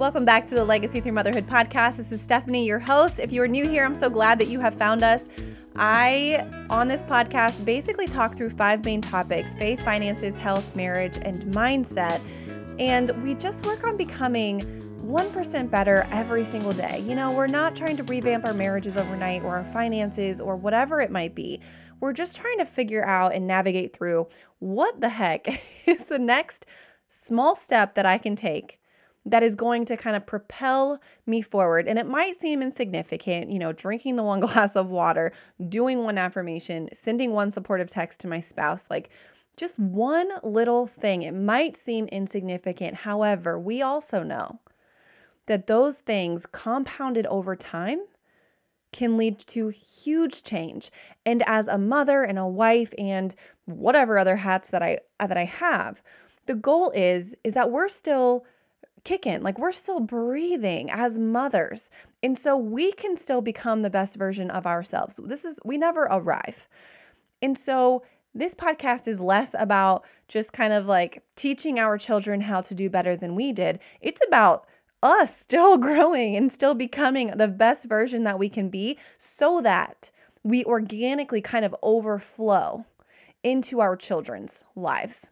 Welcome 0.00 0.24
back 0.24 0.46
to 0.46 0.54
the 0.54 0.64
Legacy 0.64 1.02
Through 1.02 1.12
Motherhood 1.12 1.46
podcast. 1.46 1.98
This 1.98 2.10
is 2.10 2.22
Stephanie, 2.22 2.64
your 2.64 2.78
host. 2.78 3.20
If 3.20 3.32
you 3.32 3.42
are 3.42 3.46
new 3.46 3.68
here, 3.68 3.84
I'm 3.84 3.94
so 3.94 4.08
glad 4.08 4.38
that 4.38 4.48
you 4.48 4.58
have 4.58 4.74
found 4.76 5.04
us. 5.04 5.26
I, 5.76 6.48
on 6.70 6.88
this 6.88 7.02
podcast, 7.02 7.62
basically 7.66 8.06
talk 8.06 8.34
through 8.34 8.48
five 8.48 8.82
main 8.82 9.02
topics 9.02 9.52
faith, 9.52 9.82
finances, 9.82 10.38
health, 10.38 10.74
marriage, 10.74 11.18
and 11.20 11.42
mindset. 11.52 12.18
And 12.78 13.10
we 13.22 13.34
just 13.34 13.66
work 13.66 13.84
on 13.84 13.98
becoming 13.98 14.62
1% 15.04 15.70
better 15.70 16.08
every 16.10 16.46
single 16.46 16.72
day. 16.72 17.04
You 17.06 17.14
know, 17.14 17.30
we're 17.32 17.46
not 17.46 17.76
trying 17.76 17.98
to 17.98 18.02
revamp 18.04 18.46
our 18.46 18.54
marriages 18.54 18.96
overnight 18.96 19.42
or 19.42 19.54
our 19.54 19.66
finances 19.66 20.40
or 20.40 20.56
whatever 20.56 21.02
it 21.02 21.10
might 21.10 21.34
be. 21.34 21.60
We're 22.00 22.14
just 22.14 22.38
trying 22.38 22.56
to 22.56 22.64
figure 22.64 23.04
out 23.04 23.34
and 23.34 23.46
navigate 23.46 23.94
through 23.94 24.28
what 24.60 25.02
the 25.02 25.10
heck 25.10 25.46
is 25.86 26.06
the 26.06 26.18
next 26.18 26.64
small 27.10 27.54
step 27.54 27.96
that 27.96 28.06
I 28.06 28.16
can 28.16 28.34
take 28.34 28.79
that 29.26 29.42
is 29.42 29.54
going 29.54 29.84
to 29.84 29.96
kind 29.96 30.16
of 30.16 30.26
propel 30.26 31.00
me 31.26 31.42
forward. 31.42 31.86
And 31.86 31.98
it 31.98 32.06
might 32.06 32.40
seem 32.40 32.62
insignificant, 32.62 33.50
you 33.50 33.58
know, 33.58 33.72
drinking 33.72 34.16
the 34.16 34.22
one 34.22 34.40
glass 34.46 34.76
of 34.76 34.88
water, 34.88 35.32
doing 35.68 36.04
one 36.04 36.18
affirmation, 36.18 36.88
sending 36.92 37.32
one 37.32 37.50
supportive 37.50 37.90
text 37.90 38.20
to 38.20 38.28
my 38.28 38.40
spouse, 38.40 38.86
like 38.88 39.10
just 39.56 39.78
one 39.78 40.30
little 40.42 40.86
thing. 40.86 41.22
It 41.22 41.34
might 41.34 41.76
seem 41.76 42.06
insignificant. 42.06 42.96
However, 42.96 43.58
we 43.58 43.82
also 43.82 44.22
know 44.22 44.60
that 45.46 45.66
those 45.66 45.98
things 45.98 46.46
compounded 46.50 47.26
over 47.26 47.56
time 47.56 48.00
can 48.92 49.16
lead 49.16 49.38
to 49.38 49.68
huge 49.68 50.42
change. 50.42 50.90
And 51.26 51.42
as 51.46 51.68
a 51.68 51.78
mother 51.78 52.22
and 52.22 52.38
a 52.38 52.46
wife 52.46 52.92
and 52.98 53.34
whatever 53.66 54.18
other 54.18 54.36
hats 54.36 54.68
that 54.68 54.82
I 54.82 55.00
that 55.18 55.36
I 55.36 55.44
have, 55.44 56.02
the 56.46 56.54
goal 56.54 56.90
is 56.94 57.34
is 57.44 57.54
that 57.54 57.70
we're 57.70 57.88
still 57.88 58.44
kicking. 59.04 59.42
Like 59.42 59.58
we're 59.58 59.72
still 59.72 60.00
breathing 60.00 60.90
as 60.90 61.18
mothers. 61.18 61.90
And 62.22 62.38
so 62.38 62.56
we 62.56 62.92
can 62.92 63.16
still 63.16 63.40
become 63.40 63.82
the 63.82 63.90
best 63.90 64.16
version 64.16 64.50
of 64.50 64.66
ourselves. 64.66 65.18
This 65.22 65.44
is, 65.44 65.58
we 65.64 65.78
never 65.78 66.02
arrive. 66.02 66.68
And 67.42 67.56
so 67.56 68.02
this 68.34 68.54
podcast 68.54 69.08
is 69.08 69.20
less 69.20 69.54
about 69.58 70.04
just 70.28 70.52
kind 70.52 70.72
of 70.72 70.86
like 70.86 71.22
teaching 71.36 71.78
our 71.78 71.98
children 71.98 72.42
how 72.42 72.60
to 72.60 72.74
do 72.74 72.88
better 72.88 73.16
than 73.16 73.34
we 73.34 73.52
did. 73.52 73.80
It's 74.00 74.20
about 74.26 74.66
us 75.02 75.36
still 75.40 75.78
growing 75.78 76.36
and 76.36 76.52
still 76.52 76.74
becoming 76.74 77.32
the 77.36 77.48
best 77.48 77.86
version 77.86 78.24
that 78.24 78.38
we 78.38 78.48
can 78.48 78.68
be 78.68 78.98
so 79.18 79.60
that 79.62 80.10
we 80.42 80.64
organically 80.64 81.40
kind 81.40 81.64
of 81.64 81.74
overflow 81.82 82.84
into 83.42 83.80
our 83.80 83.96
children's 83.96 84.64
lives 84.76 85.28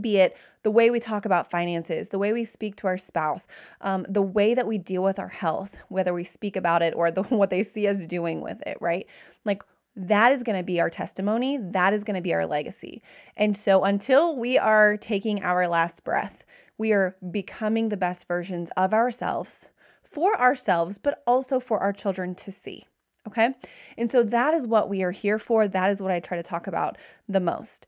be 0.00 0.18
it 0.18 0.36
the 0.62 0.70
way 0.70 0.90
we 0.90 0.98
talk 0.98 1.24
about 1.24 1.50
finances, 1.50 2.08
the 2.08 2.18
way 2.18 2.32
we 2.32 2.44
speak 2.44 2.76
to 2.76 2.86
our 2.86 2.98
spouse, 2.98 3.46
um, 3.80 4.06
the 4.08 4.22
way 4.22 4.54
that 4.54 4.66
we 4.66 4.78
deal 4.78 5.02
with 5.02 5.18
our 5.18 5.28
health, 5.28 5.76
whether 5.88 6.14
we 6.14 6.24
speak 6.24 6.56
about 6.56 6.82
it 6.82 6.94
or 6.94 7.10
the 7.10 7.22
what 7.28 7.50
they 7.50 7.62
see 7.62 7.86
us 7.86 8.04
doing 8.04 8.40
with 8.40 8.60
it, 8.66 8.78
right? 8.80 9.06
Like 9.44 9.62
that 9.96 10.32
is 10.32 10.42
going 10.42 10.58
to 10.58 10.64
be 10.64 10.80
our 10.80 10.90
testimony. 10.90 11.58
That 11.58 11.92
is 11.92 12.02
going 12.02 12.16
to 12.16 12.22
be 12.22 12.34
our 12.34 12.46
legacy. 12.46 13.02
And 13.36 13.56
so 13.56 13.84
until 13.84 14.36
we 14.36 14.58
are 14.58 14.96
taking 14.96 15.42
our 15.42 15.68
last 15.68 16.02
breath, 16.02 16.42
we 16.76 16.92
are 16.92 17.16
becoming 17.30 17.88
the 17.88 17.96
best 17.96 18.26
versions 18.26 18.70
of 18.76 18.92
ourselves 18.92 19.66
for 20.02 20.40
ourselves, 20.40 20.96
but 20.96 21.22
also 21.26 21.58
for 21.58 21.80
our 21.80 21.92
children 21.92 22.34
to 22.36 22.52
see. 22.52 22.86
Okay. 23.26 23.54
And 23.96 24.10
so 24.10 24.22
that 24.22 24.54
is 24.54 24.66
what 24.66 24.88
we 24.88 25.02
are 25.02 25.10
here 25.10 25.38
for. 25.38 25.66
That 25.66 25.90
is 25.90 26.00
what 26.00 26.12
I 26.12 26.20
try 26.20 26.36
to 26.36 26.42
talk 26.42 26.66
about 26.66 26.96
the 27.28 27.40
most. 27.40 27.86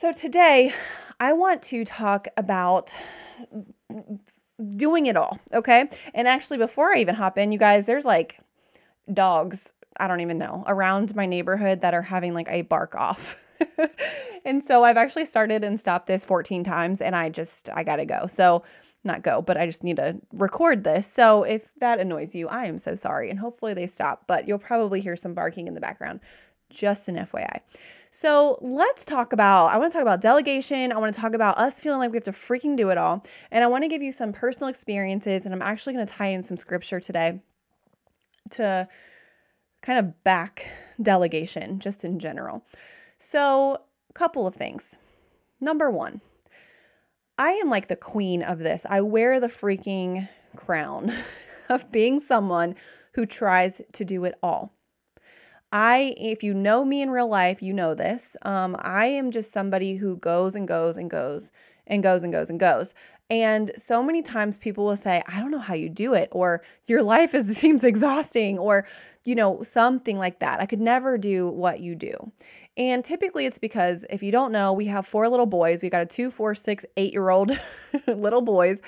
So, 0.00 0.12
today 0.12 0.72
I 1.18 1.32
want 1.32 1.60
to 1.64 1.84
talk 1.84 2.28
about 2.36 2.94
doing 4.76 5.06
it 5.06 5.16
all, 5.16 5.40
okay? 5.52 5.90
And 6.14 6.28
actually, 6.28 6.58
before 6.58 6.94
I 6.94 7.00
even 7.00 7.16
hop 7.16 7.36
in, 7.36 7.50
you 7.50 7.58
guys, 7.58 7.84
there's 7.84 8.04
like 8.04 8.38
dogs, 9.12 9.72
I 9.98 10.06
don't 10.06 10.20
even 10.20 10.38
know, 10.38 10.62
around 10.68 11.16
my 11.16 11.26
neighborhood 11.26 11.80
that 11.80 11.94
are 11.94 12.02
having 12.02 12.32
like 12.32 12.46
a 12.48 12.62
bark 12.62 12.94
off. 12.94 13.42
and 14.44 14.62
so 14.62 14.84
I've 14.84 14.96
actually 14.96 15.24
started 15.24 15.64
and 15.64 15.80
stopped 15.80 16.06
this 16.06 16.24
14 16.24 16.62
times 16.62 17.00
and 17.00 17.16
I 17.16 17.28
just, 17.28 17.68
I 17.74 17.82
gotta 17.82 18.04
go. 18.06 18.28
So, 18.28 18.62
not 19.02 19.24
go, 19.24 19.42
but 19.42 19.56
I 19.56 19.66
just 19.66 19.82
need 19.82 19.96
to 19.96 20.16
record 20.32 20.84
this. 20.84 21.12
So 21.12 21.42
if 21.42 21.62
that 21.80 21.98
annoys 21.98 22.36
you, 22.36 22.46
I 22.46 22.66
am 22.66 22.78
so 22.78 22.94
sorry. 22.94 23.30
And 23.30 23.38
hopefully 23.40 23.74
they 23.74 23.88
stop, 23.88 24.28
but 24.28 24.46
you'll 24.46 24.58
probably 24.60 25.00
hear 25.00 25.16
some 25.16 25.34
barking 25.34 25.66
in 25.66 25.74
the 25.74 25.80
background. 25.80 26.20
Just 26.70 27.08
an 27.08 27.16
FYI. 27.16 27.62
So 28.20 28.58
let's 28.60 29.04
talk 29.04 29.32
about, 29.32 29.66
I 29.66 29.78
want 29.78 29.92
to 29.92 29.96
talk 29.96 30.02
about 30.02 30.20
delegation. 30.20 30.90
I 30.90 30.98
want 30.98 31.14
to 31.14 31.20
talk 31.20 31.34
about 31.34 31.56
us 31.56 31.78
feeling 31.78 32.00
like 32.00 32.10
we 32.10 32.16
have 32.16 32.24
to 32.24 32.32
freaking 32.32 32.76
do 32.76 32.90
it 32.90 32.98
all. 32.98 33.24
And 33.52 33.62
I 33.62 33.68
want 33.68 33.84
to 33.84 33.88
give 33.88 34.02
you 34.02 34.10
some 34.10 34.32
personal 34.32 34.68
experiences. 34.68 35.44
And 35.44 35.54
I'm 35.54 35.62
actually 35.62 35.92
going 35.92 36.04
to 36.04 36.12
tie 36.12 36.26
in 36.26 36.42
some 36.42 36.56
scripture 36.56 36.98
today 36.98 37.40
to 38.50 38.88
kind 39.82 40.00
of 40.00 40.24
back 40.24 40.66
delegation 41.00 41.78
just 41.78 42.04
in 42.04 42.18
general. 42.18 42.64
So, 43.20 43.82
a 44.10 44.12
couple 44.14 44.48
of 44.48 44.56
things. 44.56 44.96
Number 45.60 45.88
one, 45.88 46.20
I 47.38 47.50
am 47.52 47.70
like 47.70 47.86
the 47.86 47.94
queen 47.94 48.42
of 48.42 48.58
this. 48.58 48.84
I 48.88 49.00
wear 49.00 49.38
the 49.38 49.46
freaking 49.46 50.28
crown 50.56 51.14
of 51.68 51.92
being 51.92 52.18
someone 52.18 52.74
who 53.12 53.26
tries 53.26 53.80
to 53.92 54.04
do 54.04 54.24
it 54.24 54.34
all. 54.42 54.72
I, 55.70 56.14
if 56.16 56.42
you 56.42 56.54
know 56.54 56.84
me 56.84 57.02
in 57.02 57.10
real 57.10 57.28
life, 57.28 57.62
you 57.62 57.74
know 57.74 57.94
this. 57.94 58.36
Um, 58.42 58.76
I 58.78 59.06
am 59.06 59.30
just 59.30 59.52
somebody 59.52 59.96
who 59.96 60.16
goes 60.16 60.54
and 60.54 60.66
goes 60.66 60.96
and 60.96 61.10
goes 61.10 61.50
and 61.86 62.02
goes 62.02 62.22
and 62.22 62.32
goes 62.32 62.48
and 62.48 62.58
goes. 62.58 62.94
And 63.30 63.70
so 63.76 64.02
many 64.02 64.22
times 64.22 64.56
people 64.56 64.86
will 64.86 64.96
say, 64.96 65.22
I 65.26 65.40
don't 65.40 65.50
know 65.50 65.58
how 65.58 65.74
you 65.74 65.90
do 65.90 66.14
it, 66.14 66.28
or 66.32 66.62
your 66.86 67.02
life 67.02 67.34
is 67.34 67.46
seems 67.56 67.84
exhausting, 67.84 68.58
or 68.58 68.86
you 69.24 69.34
know, 69.34 69.62
something 69.62 70.16
like 70.16 70.38
that. 70.38 70.60
I 70.60 70.66
could 70.66 70.80
never 70.80 71.18
do 71.18 71.48
what 71.48 71.80
you 71.80 71.94
do. 71.94 72.32
And 72.78 73.04
typically 73.04 73.44
it's 73.44 73.58
because 73.58 74.04
if 74.08 74.22
you 74.22 74.30
don't 74.30 74.52
know, 74.52 74.72
we 74.72 74.86
have 74.86 75.04
four 75.04 75.28
little 75.28 75.46
boys. 75.46 75.82
We 75.82 75.90
got 75.90 76.02
a 76.02 76.06
two, 76.06 76.30
four, 76.30 76.54
six, 76.54 76.86
eight 76.96 77.12
year 77.12 77.28
old 77.28 77.50
little 78.06 78.40
boys. 78.40 78.80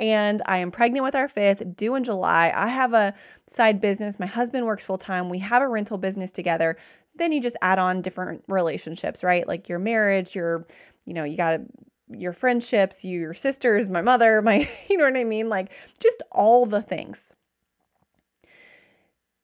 And 0.00 0.42
I 0.46 0.58
am 0.58 0.72
pregnant 0.72 1.04
with 1.04 1.14
our 1.14 1.28
fifth, 1.28 1.76
due 1.76 1.94
in 1.94 2.02
July. 2.02 2.52
I 2.54 2.66
have 2.66 2.92
a 2.92 3.14
side 3.46 3.80
business. 3.80 4.18
My 4.18 4.26
husband 4.26 4.66
works 4.66 4.84
full 4.84 4.98
time. 4.98 5.30
We 5.30 5.38
have 5.38 5.62
a 5.62 5.68
rental 5.68 5.96
business 5.96 6.32
together. 6.32 6.76
Then 7.14 7.30
you 7.30 7.40
just 7.40 7.56
add 7.62 7.78
on 7.78 8.02
different 8.02 8.42
relationships, 8.48 9.22
right? 9.22 9.46
Like 9.46 9.68
your 9.68 9.78
marriage, 9.78 10.34
your, 10.34 10.66
you 11.04 11.14
know, 11.14 11.22
you 11.22 11.36
got 11.36 11.60
your 12.10 12.32
friendships, 12.32 13.04
you, 13.04 13.20
your 13.20 13.34
sisters, 13.34 13.88
my 13.88 14.02
mother, 14.02 14.42
my, 14.42 14.68
you 14.90 14.96
know 14.96 15.04
what 15.04 15.16
I 15.16 15.22
mean? 15.24 15.48
Like 15.48 15.70
just 16.00 16.20
all 16.32 16.66
the 16.66 16.82
things. 16.82 17.32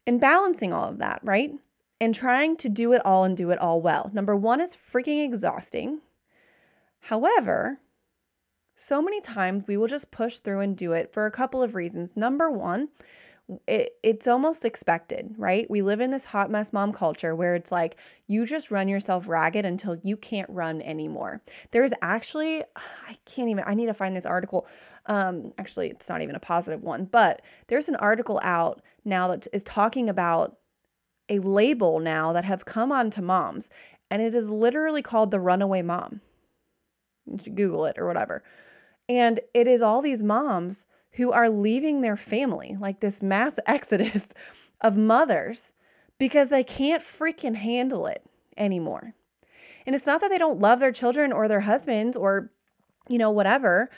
And 0.08 0.20
balancing 0.20 0.72
all 0.72 0.88
of 0.88 0.98
that, 0.98 1.20
right? 1.22 1.52
And 2.02 2.16
trying 2.16 2.56
to 2.56 2.68
do 2.68 2.92
it 2.92 3.00
all 3.04 3.22
and 3.22 3.36
do 3.36 3.52
it 3.52 3.60
all 3.60 3.80
well. 3.80 4.10
Number 4.12 4.34
one 4.34 4.60
is 4.60 4.76
freaking 4.92 5.24
exhausting. 5.24 6.00
However, 6.98 7.78
so 8.74 9.00
many 9.00 9.20
times 9.20 9.68
we 9.68 9.76
will 9.76 9.86
just 9.86 10.10
push 10.10 10.40
through 10.40 10.58
and 10.58 10.76
do 10.76 10.94
it 10.94 11.12
for 11.12 11.26
a 11.26 11.30
couple 11.30 11.62
of 11.62 11.76
reasons. 11.76 12.16
Number 12.16 12.50
one, 12.50 12.88
it, 13.68 13.92
it's 14.02 14.26
almost 14.26 14.64
expected, 14.64 15.36
right? 15.38 15.70
We 15.70 15.80
live 15.80 16.00
in 16.00 16.10
this 16.10 16.24
hot 16.24 16.50
mess 16.50 16.72
mom 16.72 16.92
culture 16.92 17.36
where 17.36 17.54
it's 17.54 17.70
like 17.70 17.94
you 18.26 18.46
just 18.46 18.72
run 18.72 18.88
yourself 18.88 19.28
ragged 19.28 19.64
until 19.64 19.96
you 20.02 20.16
can't 20.16 20.50
run 20.50 20.82
anymore. 20.82 21.40
There's 21.70 21.92
actually, 22.02 22.64
I 22.74 23.16
can't 23.26 23.48
even, 23.48 23.62
I 23.64 23.74
need 23.74 23.86
to 23.86 23.94
find 23.94 24.16
this 24.16 24.26
article. 24.26 24.66
Um, 25.06 25.52
actually, 25.56 25.90
it's 25.90 26.08
not 26.08 26.20
even 26.20 26.34
a 26.34 26.40
positive 26.40 26.82
one, 26.82 27.04
but 27.04 27.42
there's 27.68 27.88
an 27.88 27.94
article 27.96 28.40
out 28.42 28.82
now 29.04 29.28
that 29.28 29.46
is 29.52 29.62
talking 29.62 30.08
about 30.08 30.58
a 31.32 31.38
label 31.38 31.98
now 31.98 32.32
that 32.32 32.44
have 32.44 32.64
come 32.64 32.92
onto 32.92 33.22
moms, 33.22 33.70
and 34.10 34.20
it 34.20 34.34
is 34.34 34.50
literally 34.50 35.02
called 35.02 35.30
the 35.30 35.40
runaway 35.40 35.82
mom. 35.82 36.20
Google 37.54 37.86
it 37.86 37.98
or 37.98 38.06
whatever. 38.06 38.42
And 39.08 39.40
it 39.54 39.66
is 39.66 39.80
all 39.80 40.02
these 40.02 40.22
moms 40.22 40.84
who 41.12 41.32
are 41.32 41.48
leaving 41.48 42.00
their 42.00 42.16
family, 42.16 42.76
like 42.78 43.00
this 43.00 43.22
mass 43.22 43.58
exodus 43.66 44.32
of 44.80 44.96
mothers, 44.96 45.72
because 46.18 46.48
they 46.48 46.64
can't 46.64 47.02
freaking 47.02 47.56
handle 47.56 48.06
it 48.06 48.22
anymore. 48.56 49.14
And 49.86 49.94
it's 49.94 50.06
not 50.06 50.20
that 50.20 50.28
they 50.28 50.38
don't 50.38 50.60
love 50.60 50.80
their 50.80 50.92
children 50.92 51.32
or 51.32 51.48
their 51.48 51.60
husbands 51.60 52.16
or, 52.16 52.50
you 53.08 53.18
know, 53.18 53.30
whatever, 53.30 53.90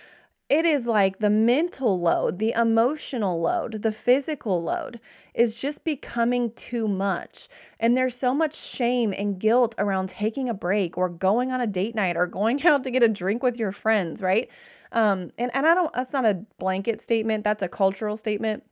it 0.54 0.64
is 0.64 0.86
like 0.86 1.18
the 1.18 1.30
mental 1.30 2.00
load, 2.00 2.38
the 2.38 2.52
emotional 2.52 3.40
load, 3.40 3.82
the 3.82 3.90
physical 3.90 4.62
load 4.62 5.00
is 5.34 5.52
just 5.52 5.82
becoming 5.82 6.52
too 6.52 6.86
much. 6.86 7.48
And 7.80 7.96
there's 7.96 8.16
so 8.16 8.32
much 8.32 8.54
shame 8.54 9.12
and 9.18 9.40
guilt 9.40 9.74
around 9.78 10.10
taking 10.10 10.48
a 10.48 10.54
break 10.54 10.96
or 10.96 11.08
going 11.08 11.50
on 11.50 11.60
a 11.60 11.66
date 11.66 11.96
night 11.96 12.16
or 12.16 12.28
going 12.28 12.64
out 12.66 12.84
to 12.84 12.92
get 12.92 13.02
a 13.02 13.08
drink 13.08 13.42
with 13.42 13.56
your 13.56 13.72
friends, 13.72 14.22
right? 14.22 14.48
Um, 14.92 15.32
and, 15.38 15.50
and 15.54 15.66
I 15.66 15.74
don't, 15.74 15.92
that's 15.92 16.12
not 16.12 16.24
a 16.24 16.44
blanket 16.60 17.00
statement, 17.00 17.42
that's 17.42 17.64
a 17.64 17.68
cultural 17.68 18.16
statement. 18.16 18.62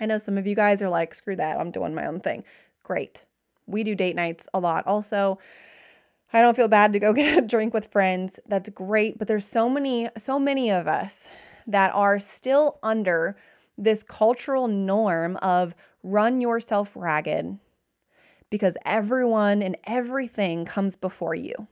I 0.00 0.06
know 0.06 0.18
some 0.18 0.36
of 0.36 0.48
you 0.48 0.56
guys 0.56 0.82
are 0.82 0.88
like, 0.88 1.14
screw 1.14 1.36
that, 1.36 1.60
I'm 1.60 1.70
doing 1.70 1.94
my 1.94 2.06
own 2.06 2.18
thing. 2.18 2.42
Great. 2.82 3.22
We 3.68 3.84
do 3.84 3.94
date 3.94 4.16
nights 4.16 4.48
a 4.52 4.58
lot. 4.58 4.84
Also, 4.88 5.38
I 6.34 6.42
don't 6.42 6.56
feel 6.56 6.68
bad 6.68 6.92
to 6.92 6.98
go 6.98 7.12
get 7.14 7.38
a 7.38 7.46
drink 7.46 7.72
with 7.72 7.86
friends. 7.86 8.38
That's 8.46 8.68
great, 8.70 9.18
but 9.18 9.28
there's 9.28 9.46
so 9.46 9.68
many 9.68 10.08
so 10.18 10.38
many 10.38 10.70
of 10.70 10.86
us 10.86 11.28
that 11.66 11.94
are 11.94 12.18
still 12.18 12.78
under 12.82 13.36
this 13.78 14.02
cultural 14.02 14.68
norm 14.68 15.36
of 15.38 15.74
run 16.02 16.40
yourself 16.40 16.92
ragged 16.94 17.58
because 18.50 18.76
everyone 18.84 19.62
and 19.62 19.76
everything 19.84 20.64
comes 20.64 20.96
before 20.96 21.34
you. 21.34 21.66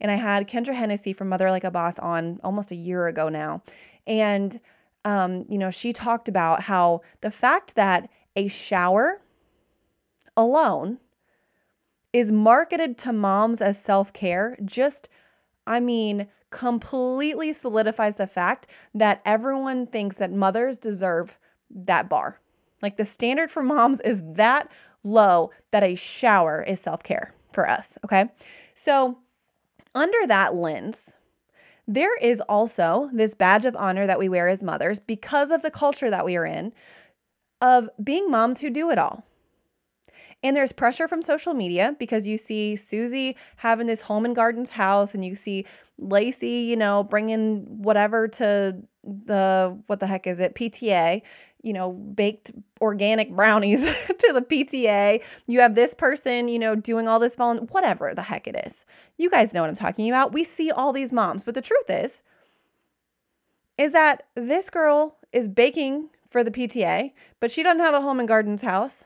And 0.00 0.10
I 0.10 0.16
had 0.16 0.48
Kendra 0.48 0.74
Hennessy 0.74 1.12
from 1.12 1.28
Mother 1.28 1.50
Like 1.50 1.64
a 1.64 1.70
Boss 1.70 1.98
on 1.98 2.40
almost 2.44 2.70
a 2.70 2.76
year 2.76 3.06
ago 3.06 3.28
now. 3.28 3.62
And, 4.06 4.60
um, 5.04 5.46
you 5.48 5.58
know, 5.58 5.70
she 5.70 5.92
talked 5.92 6.28
about 6.28 6.62
how 6.62 7.02
the 7.20 7.30
fact 7.30 7.76
that 7.76 8.10
a 8.36 8.48
shower 8.48 9.20
alone 10.36 10.98
is 12.12 12.30
marketed 12.30 12.98
to 12.98 13.12
moms 13.12 13.60
as 13.60 13.82
self 13.82 14.12
care 14.12 14.56
just, 14.64 15.08
I 15.66 15.80
mean, 15.80 16.28
completely 16.50 17.52
solidifies 17.52 18.16
the 18.16 18.26
fact 18.26 18.66
that 18.94 19.22
everyone 19.24 19.86
thinks 19.86 20.16
that 20.16 20.32
mothers 20.32 20.78
deserve 20.78 21.38
that 21.70 22.08
bar. 22.08 22.38
Like 22.82 22.96
the 22.96 23.04
standard 23.04 23.50
for 23.50 23.62
moms 23.62 24.00
is 24.00 24.20
that 24.24 24.70
low 25.02 25.50
that 25.70 25.82
a 25.82 25.94
shower 25.94 26.62
is 26.62 26.80
self 26.80 27.02
care 27.02 27.34
for 27.52 27.68
us. 27.68 27.96
Okay. 28.04 28.30
So, 28.74 29.18
under 29.94 30.26
that 30.26 30.54
lens, 30.54 31.12
there 31.86 32.16
is 32.18 32.40
also 32.42 33.10
this 33.12 33.34
badge 33.34 33.64
of 33.64 33.76
honor 33.76 34.06
that 34.06 34.18
we 34.18 34.28
wear 34.28 34.48
as 34.48 34.62
mothers 34.62 35.00
because 35.00 35.50
of 35.50 35.62
the 35.62 35.70
culture 35.70 36.10
that 36.10 36.24
we 36.24 36.36
are 36.36 36.46
in 36.46 36.72
of 37.60 37.88
being 38.02 38.30
moms 38.30 38.60
who 38.60 38.70
do 38.70 38.90
it 38.90 38.98
all. 38.98 39.24
And 40.42 40.56
there's 40.56 40.72
pressure 40.72 41.06
from 41.06 41.22
social 41.22 41.54
media 41.54 41.94
because 41.98 42.26
you 42.26 42.36
see 42.36 42.74
Susie 42.74 43.36
having 43.56 43.86
this 43.86 44.00
home 44.00 44.24
and 44.24 44.34
gardens 44.34 44.70
house, 44.70 45.14
and 45.14 45.24
you 45.24 45.36
see 45.36 45.64
Lacey, 45.98 46.62
you 46.62 46.76
know, 46.76 47.04
bringing 47.04 47.64
whatever 47.82 48.26
to 48.26 48.76
the 49.04 49.78
what 49.86 50.00
the 50.00 50.06
heck 50.06 50.26
is 50.26 50.40
it 50.40 50.54
PTA, 50.54 51.22
you 51.62 51.72
know, 51.72 51.92
baked 51.92 52.50
organic 52.80 53.30
brownies 53.30 53.84
to 53.84 54.32
the 54.32 54.42
PTA. 54.42 55.22
You 55.46 55.60
have 55.60 55.74
this 55.74 55.94
person, 55.94 56.48
you 56.48 56.58
know, 56.58 56.74
doing 56.74 57.06
all 57.06 57.20
this 57.20 57.36
volunteer, 57.36 57.68
whatever 57.70 58.12
the 58.14 58.22
heck 58.22 58.46
it 58.48 58.60
is. 58.66 58.84
You 59.16 59.30
guys 59.30 59.54
know 59.54 59.60
what 59.60 59.70
I'm 59.70 59.76
talking 59.76 60.08
about. 60.08 60.32
We 60.32 60.44
see 60.44 60.70
all 60.70 60.92
these 60.92 61.12
moms, 61.12 61.44
but 61.44 61.54
the 61.54 61.62
truth 61.62 61.88
is, 61.88 62.20
is 63.78 63.92
that 63.92 64.24
this 64.34 64.70
girl 64.70 65.16
is 65.32 65.48
baking 65.48 66.08
for 66.30 66.42
the 66.42 66.50
PTA, 66.50 67.12
but 67.40 67.52
she 67.52 67.62
doesn't 67.62 67.80
have 67.80 67.94
a 67.94 68.00
home 68.00 68.18
and 68.18 68.28
gardens 68.28 68.62
house. 68.62 69.04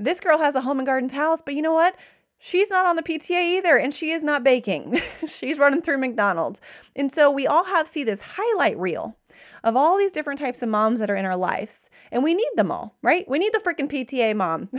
This 0.00 0.18
girl 0.18 0.38
has 0.38 0.54
a 0.54 0.62
home 0.62 0.78
and 0.78 0.86
gardens 0.86 1.12
house, 1.12 1.42
but 1.44 1.54
you 1.54 1.62
know 1.62 1.74
what? 1.74 1.94
She's 2.38 2.70
not 2.70 2.86
on 2.86 2.96
the 2.96 3.02
PTA 3.02 3.58
either, 3.58 3.76
and 3.76 3.94
she 3.94 4.12
is 4.12 4.24
not 4.24 4.42
baking. 4.42 5.00
She's 5.26 5.58
running 5.58 5.82
through 5.82 5.98
McDonald's. 5.98 6.58
And 6.96 7.12
so 7.12 7.30
we 7.30 7.46
all 7.46 7.64
have 7.64 7.86
see 7.86 8.02
this 8.02 8.22
highlight 8.36 8.78
reel 8.78 9.18
of 9.62 9.76
all 9.76 9.98
these 9.98 10.10
different 10.10 10.40
types 10.40 10.62
of 10.62 10.70
moms 10.70 11.00
that 11.00 11.10
are 11.10 11.16
in 11.16 11.26
our 11.26 11.36
lives. 11.36 11.90
And 12.10 12.24
we 12.24 12.32
need 12.32 12.48
them 12.56 12.72
all, 12.72 12.96
right? 13.02 13.28
We 13.28 13.38
need 13.38 13.52
the 13.52 13.60
freaking 13.60 13.90
PTA 13.90 14.34
mom. 14.34 14.70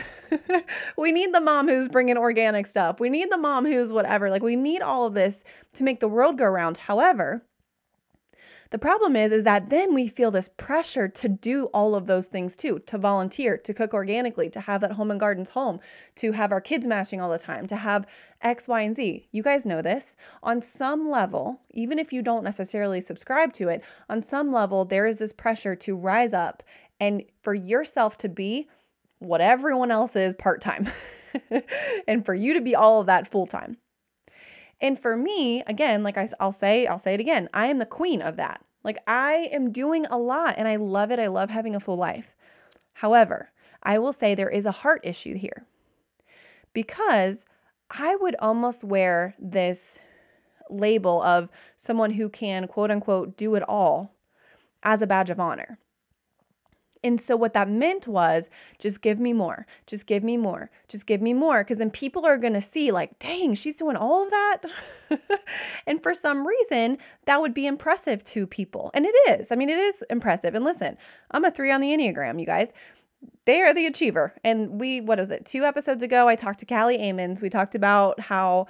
we 0.98 1.12
need 1.12 1.36
the 1.36 1.40
mom 1.40 1.68
who's 1.68 1.88
bringing 1.88 2.18
organic 2.18 2.66
stuff. 2.66 3.00
We 3.00 3.10
need 3.10 3.32
the 3.32 3.38
mom 3.38 3.66
who's 3.66 3.94
whatever. 3.94 4.32
Like, 4.32 4.42
we 4.42 4.56
need 4.56 4.82
all 4.82 5.06
of 5.06 5.14
this 5.14 5.44
to 5.76 5.84
make 5.84 6.00
the 6.00 6.08
world 6.08 6.40
go 6.40 6.46
round. 6.46 6.78
However, 6.78 7.46
the 8.72 8.80
problem 8.80 9.18
is 9.18 9.34
is 9.34 9.44
that 9.44 9.70
then 9.70 9.94
we 9.94 10.08
feel 10.08 10.32
this 10.32 10.50
pressure 10.56 11.08
to 11.10 11.28
do 11.28 11.66
all 11.66 11.94
of 11.94 12.08
those 12.08 12.28
things 12.28 12.56
too, 12.56 12.80
to 12.88 12.98
volunteer, 12.98 13.58
to 13.58 13.74
cook 13.74 13.94
organically, 13.94 14.50
to 14.50 14.62
have 14.62 14.82
that 14.82 14.94
home 14.94 15.12
and 15.12 15.20
gardens 15.20 15.50
home, 15.50 15.80
to 16.16 16.32
have 16.32 16.54
our 16.54 16.62
kids 16.62 16.88
mashing 16.88 17.20
all 17.20 17.30
the 17.30 17.38
time, 17.38 17.68
to 17.68 17.76
have 17.76 18.08
X, 18.42 18.70
Y, 18.70 18.82
and 18.82 18.96
Z. 18.96 19.28
You 19.32 19.44
guys 19.44 19.66
know 19.66 19.82
this. 19.82 20.16
On 20.42 20.62
some 20.62 21.10
level, 21.10 21.60
even 21.72 22.00
if 22.00 22.14
you 22.14 22.22
don't 22.22 22.46
necessarily 22.46 23.02
subscribe 23.02 23.52
to 23.54 23.68
it, 23.68 23.84
on 24.10 24.24
some 24.24 24.54
level 24.54 24.86
there 24.86 25.06
is 25.06 25.18
this 25.18 25.34
pressure 25.34 25.76
to 25.76 25.96
rise 25.96 26.34
up 26.34 26.64
and 27.00 27.24
for 27.42 27.54
yourself 27.54 28.16
to 28.18 28.30
be 28.30 28.70
what 29.20 29.42
everyone 29.42 29.92
else 29.92 30.16
is 30.16 30.34
part-time. 30.34 30.90
and 32.08 32.26
for 32.26 32.34
you 32.34 32.54
to 32.54 32.62
be 32.62 32.76
all 32.76 33.02
of 33.02 33.08
that 33.08 33.28
full-time. 33.28 33.78
And 34.82 34.98
for 34.98 35.16
me, 35.16 35.62
again, 35.68 36.04
like 36.04 36.18
I, 36.18 36.30
will 36.40 36.52
say, 36.52 36.88
I'll 36.88 37.00
say 37.00 37.14
it 37.14 37.20
again, 37.20 37.48
I 37.54 37.68
am 37.68 37.78
the 37.78 37.86
queen 37.86 38.22
of 38.22 38.36
that. 38.38 38.66
Like 38.84 38.98
I 39.08 39.50
am 39.52 39.72
doing 39.72 40.08
a 40.08 40.18
lot 40.18 40.56
and 40.58 40.68
I 40.68 40.76
love 40.76 41.12
it. 41.12 41.20
I 41.20 41.28
love 41.28 41.52
having 41.52 41.76
a 41.76 41.80
full 41.80 41.98
life. 41.98 42.36
However, 42.94 43.52
I 43.84 44.00
will 44.00 44.14
say 44.14 44.34
there 44.34 44.50
is 44.50 44.66
a 44.66 44.72
heart 44.72 45.02
issue 45.04 45.38
here 45.38 45.66
because 46.74 47.46
I 47.90 48.16
would 48.16 48.36
almost 48.40 48.84
wear 48.84 49.36
this 49.40 50.00
label 50.70 51.22
of 51.22 51.50
someone 51.78 52.12
who 52.12 52.30
can 52.30 52.68
quote 52.68 52.90
unquote 52.92 53.38
do 53.38 53.56
it 53.56 53.64
all 53.64 54.16
as 54.84 55.02
a 55.02 55.08
badge 55.08 55.30
of 55.30 55.40
honor. 55.40 55.78
And 57.04 57.20
so 57.20 57.36
what 57.36 57.54
that 57.54 57.68
meant 57.68 58.08
was 58.08 58.48
just 58.78 59.02
give 59.02 59.20
me 59.20 59.34
more, 59.34 59.66
just 59.88 60.06
give 60.06 60.24
me 60.24 60.38
more, 60.38 60.70
just 60.88 61.08
give 61.08 61.22
me 61.22 61.34
more. 61.34 61.64
Because 61.64 61.80
then 61.80 61.90
people 61.90 62.26
are 62.26 62.38
to 62.38 62.62
see, 62.62 62.92
like, 62.92 63.18
dang, 63.18 63.56
she's 63.56 63.76
doing 63.76 63.96
all 63.96 64.24
of 64.24 64.30
that. 64.30 64.60
and 65.88 66.02
for 66.04 66.14
some 66.14 66.46
reason, 66.46 66.98
that 67.26 67.42
would 67.42 67.54
be 67.54 67.66
impressive 67.66 68.24
to 68.26 68.46
people. 68.46 68.92
And 68.94 69.06
it 69.06 69.16
is. 69.30 69.52
I 69.52 69.56
mean, 69.56 69.70
it 69.70 69.80
is 69.80 70.04
impressive. 70.10 70.54
And 70.54 70.64
listen, 70.64 70.98
I'm 71.32 71.46
a 71.46 71.52
three 71.52 71.72
on 71.72 71.82
the 71.82 71.90
Enneagram, 71.90 72.40
you 72.40 72.46
guys. 72.46 72.72
They 73.46 73.62
are 73.62 73.74
the 73.74 73.88
achiever. 73.88 74.34
And 74.44 74.80
we, 74.80 75.02
what 75.02 75.20
was 75.20 75.32
it, 75.32 75.46
two 75.46 75.64
episodes 75.64 76.04
ago, 76.04 76.28
I 76.28 76.36
talked 76.36 76.60
to 76.60 76.66
Callie 76.66 77.00
Amons. 77.00 77.42
We 77.42 77.50
talked 77.50 77.76
about 77.76 78.20
how 78.20 78.68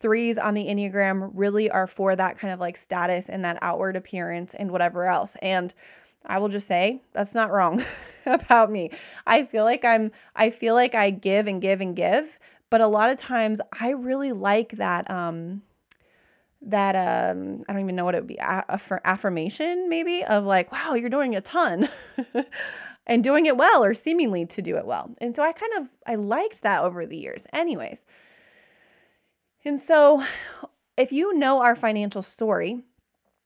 threes 0.00 0.38
on 0.38 0.54
the 0.54 0.66
Enneagram 0.66 1.30
really 1.34 1.70
are 1.70 1.86
for 1.86 2.16
that 2.16 2.38
kind 2.38 2.52
of 2.52 2.60
like 2.60 2.76
status 2.76 3.28
and 3.28 3.44
that 3.44 3.58
outward 3.62 3.96
appearance 3.96 4.54
and 4.54 4.70
whatever 4.70 5.06
else. 5.06 5.36
And 5.42 5.74
I 6.26 6.38
will 6.38 6.48
just 6.48 6.66
say 6.66 7.02
that's 7.12 7.34
not 7.34 7.50
wrong 7.50 7.84
about 8.26 8.70
me. 8.70 8.90
I 9.26 9.44
feel 9.44 9.64
like 9.64 9.84
I'm 9.84 10.12
I 10.36 10.50
feel 10.50 10.74
like 10.74 10.94
I 10.94 11.10
give 11.10 11.46
and 11.46 11.60
give 11.60 11.80
and 11.80 11.96
give, 11.96 12.38
but 12.68 12.80
a 12.80 12.86
lot 12.86 13.10
of 13.10 13.18
times 13.18 13.60
I 13.80 13.90
really 13.90 14.32
like 14.32 14.72
that 14.72 15.10
um 15.10 15.62
that 16.62 16.94
um 16.94 17.64
I 17.68 17.72
don't 17.72 17.82
even 17.82 17.96
know 17.96 18.04
what 18.04 18.14
it 18.14 18.18
would 18.18 18.26
be 18.26 18.38
aff- 18.38 18.92
affirmation 19.04 19.88
maybe 19.88 20.24
of 20.24 20.44
like 20.44 20.70
wow, 20.72 20.94
you're 20.94 21.10
doing 21.10 21.34
a 21.34 21.40
ton. 21.40 21.88
and 23.06 23.24
doing 23.24 23.46
it 23.46 23.56
well 23.56 23.82
or 23.82 23.92
seemingly 23.92 24.46
to 24.46 24.62
do 24.62 24.76
it 24.76 24.86
well. 24.86 25.10
And 25.18 25.34
so 25.34 25.42
I 25.42 25.52
kind 25.52 25.72
of 25.78 25.88
I 26.06 26.14
liked 26.14 26.62
that 26.62 26.84
over 26.84 27.06
the 27.06 27.16
years. 27.16 27.46
Anyways. 27.52 28.04
And 29.64 29.80
so 29.80 30.24
if 30.96 31.12
you 31.12 31.34
know 31.34 31.60
our 31.60 31.74
financial 31.74 32.22
story, 32.22 32.82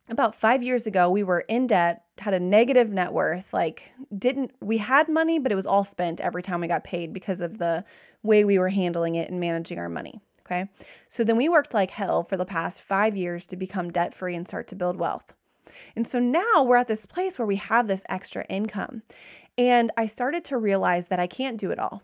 about 0.08 0.34
five 0.34 0.62
years 0.62 0.86
ago, 0.86 1.10
we 1.10 1.22
were 1.22 1.40
in 1.40 1.66
debt, 1.66 2.03
had 2.18 2.34
a 2.34 2.40
negative 2.40 2.90
net 2.90 3.12
worth. 3.12 3.52
Like, 3.52 3.90
didn't 4.16 4.52
we 4.60 4.78
had 4.78 5.08
money, 5.08 5.38
but 5.38 5.52
it 5.52 5.56
was 5.56 5.66
all 5.66 5.84
spent 5.84 6.20
every 6.20 6.42
time 6.42 6.60
we 6.60 6.68
got 6.68 6.84
paid 6.84 7.12
because 7.12 7.40
of 7.40 7.58
the 7.58 7.84
way 8.22 8.44
we 8.44 8.58
were 8.58 8.70
handling 8.70 9.14
it 9.16 9.30
and 9.30 9.40
managing 9.40 9.78
our 9.78 9.88
money. 9.88 10.20
Okay. 10.46 10.68
So 11.08 11.24
then 11.24 11.36
we 11.36 11.48
worked 11.48 11.72
like 11.72 11.90
hell 11.90 12.22
for 12.22 12.36
the 12.36 12.44
past 12.44 12.82
five 12.82 13.16
years 13.16 13.46
to 13.46 13.56
become 13.56 13.90
debt 13.90 14.14
free 14.14 14.34
and 14.34 14.46
start 14.46 14.68
to 14.68 14.76
build 14.76 14.98
wealth. 14.98 15.32
And 15.96 16.06
so 16.06 16.18
now 16.18 16.62
we're 16.62 16.76
at 16.76 16.88
this 16.88 17.06
place 17.06 17.38
where 17.38 17.46
we 17.46 17.56
have 17.56 17.88
this 17.88 18.04
extra 18.08 18.44
income. 18.44 19.02
And 19.56 19.90
I 19.96 20.06
started 20.06 20.44
to 20.46 20.58
realize 20.58 21.08
that 21.08 21.20
I 21.20 21.26
can't 21.26 21.58
do 21.58 21.70
it 21.70 21.78
all. 21.78 22.02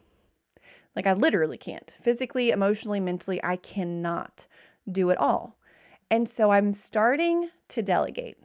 Like, 0.96 1.06
I 1.06 1.12
literally 1.12 1.58
can't. 1.58 1.92
Physically, 2.02 2.50
emotionally, 2.50 2.98
mentally, 2.98 3.42
I 3.44 3.56
cannot 3.56 4.46
do 4.90 5.10
it 5.10 5.18
all. 5.18 5.56
And 6.10 6.28
so 6.28 6.50
I'm 6.50 6.74
starting 6.74 7.50
to 7.68 7.82
delegate. 7.82 8.38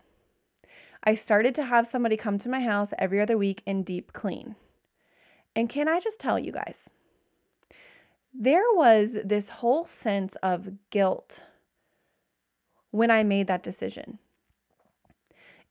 I 1.05 1.15
started 1.15 1.53
to 1.55 1.63
have 1.63 1.87
somebody 1.87 2.17
come 2.17 2.37
to 2.39 2.49
my 2.49 2.61
house 2.61 2.93
every 2.97 3.21
other 3.21 3.37
week 3.37 3.61
and 3.67 3.85
deep 3.85 4.13
clean. 4.13 4.55
And 5.55 5.69
can 5.69 5.87
I 5.87 5.99
just 5.99 6.19
tell 6.19 6.39
you 6.39 6.51
guys, 6.51 6.89
there 8.33 8.73
was 8.73 9.17
this 9.23 9.49
whole 9.49 9.85
sense 9.85 10.35
of 10.43 10.71
guilt 10.89 11.43
when 12.91 13.11
I 13.11 13.23
made 13.23 13.47
that 13.47 13.63
decision. 13.63 14.19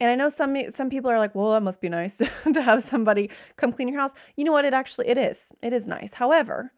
And 0.01 0.11
I 0.11 0.15
know 0.15 0.29
some 0.29 0.57
some 0.71 0.91
people 0.91 1.11
are 1.11 1.19
like, 1.19 1.35
"Well, 1.35 1.53
that 1.53 1.63
must 1.63 1.81
be 1.81 1.89
nice 1.89 2.19
to 2.53 2.63
have 2.63 2.83
somebody 2.83 3.31
come 3.57 3.73
clean 3.73 3.89
your 3.89 4.01
house." 4.01 4.13
You 4.37 4.45
know 4.45 4.53
what? 4.53 4.65
It 4.65 4.75
actually 4.75 5.09
it 5.09 5.19
is. 5.19 5.53
It 5.63 5.73
is 5.73 5.87
nice. 5.87 6.15
However, 6.15 6.73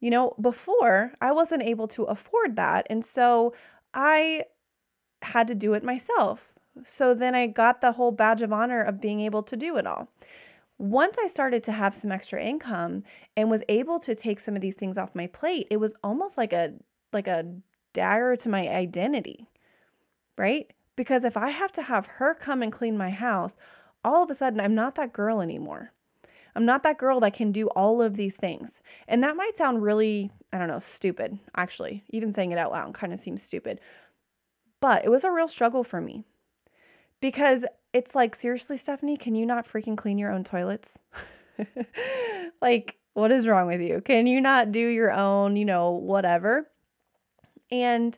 you 0.00 0.10
know, 0.10 0.34
before 0.40 1.12
I 1.20 1.32
wasn't 1.32 1.62
able 1.62 1.88
to 1.88 2.04
afford 2.04 2.56
that, 2.56 2.86
and 2.90 3.04
so 3.04 3.54
I 3.94 4.44
had 5.22 5.48
to 5.48 5.54
do 5.54 5.72
it 5.74 5.82
myself. 5.82 6.52
So 6.84 7.14
then 7.14 7.34
I 7.34 7.46
got 7.46 7.80
the 7.80 7.92
whole 7.92 8.12
badge 8.12 8.42
of 8.42 8.52
honor 8.52 8.80
of 8.80 9.00
being 9.00 9.20
able 9.20 9.42
to 9.44 9.56
do 9.56 9.76
it 9.76 9.86
all. 9.86 10.08
Once 10.78 11.16
I 11.22 11.26
started 11.26 11.62
to 11.64 11.72
have 11.72 11.94
some 11.94 12.10
extra 12.10 12.42
income 12.42 13.04
and 13.36 13.50
was 13.50 13.62
able 13.68 13.98
to 14.00 14.14
take 14.14 14.40
some 14.40 14.56
of 14.56 14.62
these 14.62 14.76
things 14.76 14.96
off 14.96 15.14
my 15.14 15.26
plate, 15.26 15.66
it 15.70 15.76
was 15.76 15.94
almost 16.02 16.38
like 16.38 16.52
a 16.52 16.72
like 17.12 17.26
a 17.26 17.44
dagger 17.92 18.36
to 18.36 18.48
my 18.48 18.68
identity. 18.68 19.46
Right? 20.38 20.72
Because 20.96 21.24
if 21.24 21.36
I 21.36 21.50
have 21.50 21.72
to 21.72 21.82
have 21.82 22.06
her 22.06 22.34
come 22.34 22.62
and 22.62 22.72
clean 22.72 22.96
my 22.96 23.10
house, 23.10 23.56
all 24.04 24.22
of 24.22 24.30
a 24.30 24.34
sudden 24.34 24.60
I'm 24.60 24.74
not 24.74 24.94
that 24.94 25.12
girl 25.12 25.40
anymore. 25.40 25.92
I'm 26.54 26.64
not 26.64 26.82
that 26.82 26.98
girl 26.98 27.20
that 27.20 27.34
can 27.34 27.52
do 27.52 27.68
all 27.68 28.02
of 28.02 28.16
these 28.16 28.36
things. 28.36 28.80
And 29.06 29.22
that 29.22 29.36
might 29.36 29.56
sound 29.56 29.82
really, 29.82 30.30
I 30.52 30.58
don't 30.58 30.68
know, 30.68 30.80
stupid, 30.80 31.38
actually. 31.56 32.02
Even 32.10 32.32
saying 32.32 32.50
it 32.50 32.58
out 32.58 32.72
loud 32.72 32.94
kind 32.94 33.12
of 33.12 33.20
seems 33.20 33.42
stupid. 33.42 33.80
But 34.80 35.04
it 35.04 35.10
was 35.10 35.24
a 35.24 35.30
real 35.30 35.46
struggle 35.46 35.84
for 35.84 36.00
me 36.00 36.24
because 37.20 37.64
it's 37.92 38.14
like, 38.14 38.34
seriously, 38.34 38.76
Stephanie, 38.76 39.16
can 39.16 39.34
you 39.34 39.46
not 39.46 39.70
freaking 39.70 39.96
clean 39.96 40.18
your 40.18 40.32
own 40.32 40.44
toilets? 40.44 40.98
like, 42.62 42.96
what 43.14 43.32
is 43.32 43.46
wrong 43.46 43.66
with 43.66 43.80
you? 43.80 44.00
Can 44.00 44.26
you 44.26 44.40
not 44.40 44.72
do 44.72 44.78
your 44.78 45.12
own, 45.12 45.56
you 45.56 45.64
know, 45.64 45.90
whatever? 45.90 46.68
And, 47.70 48.16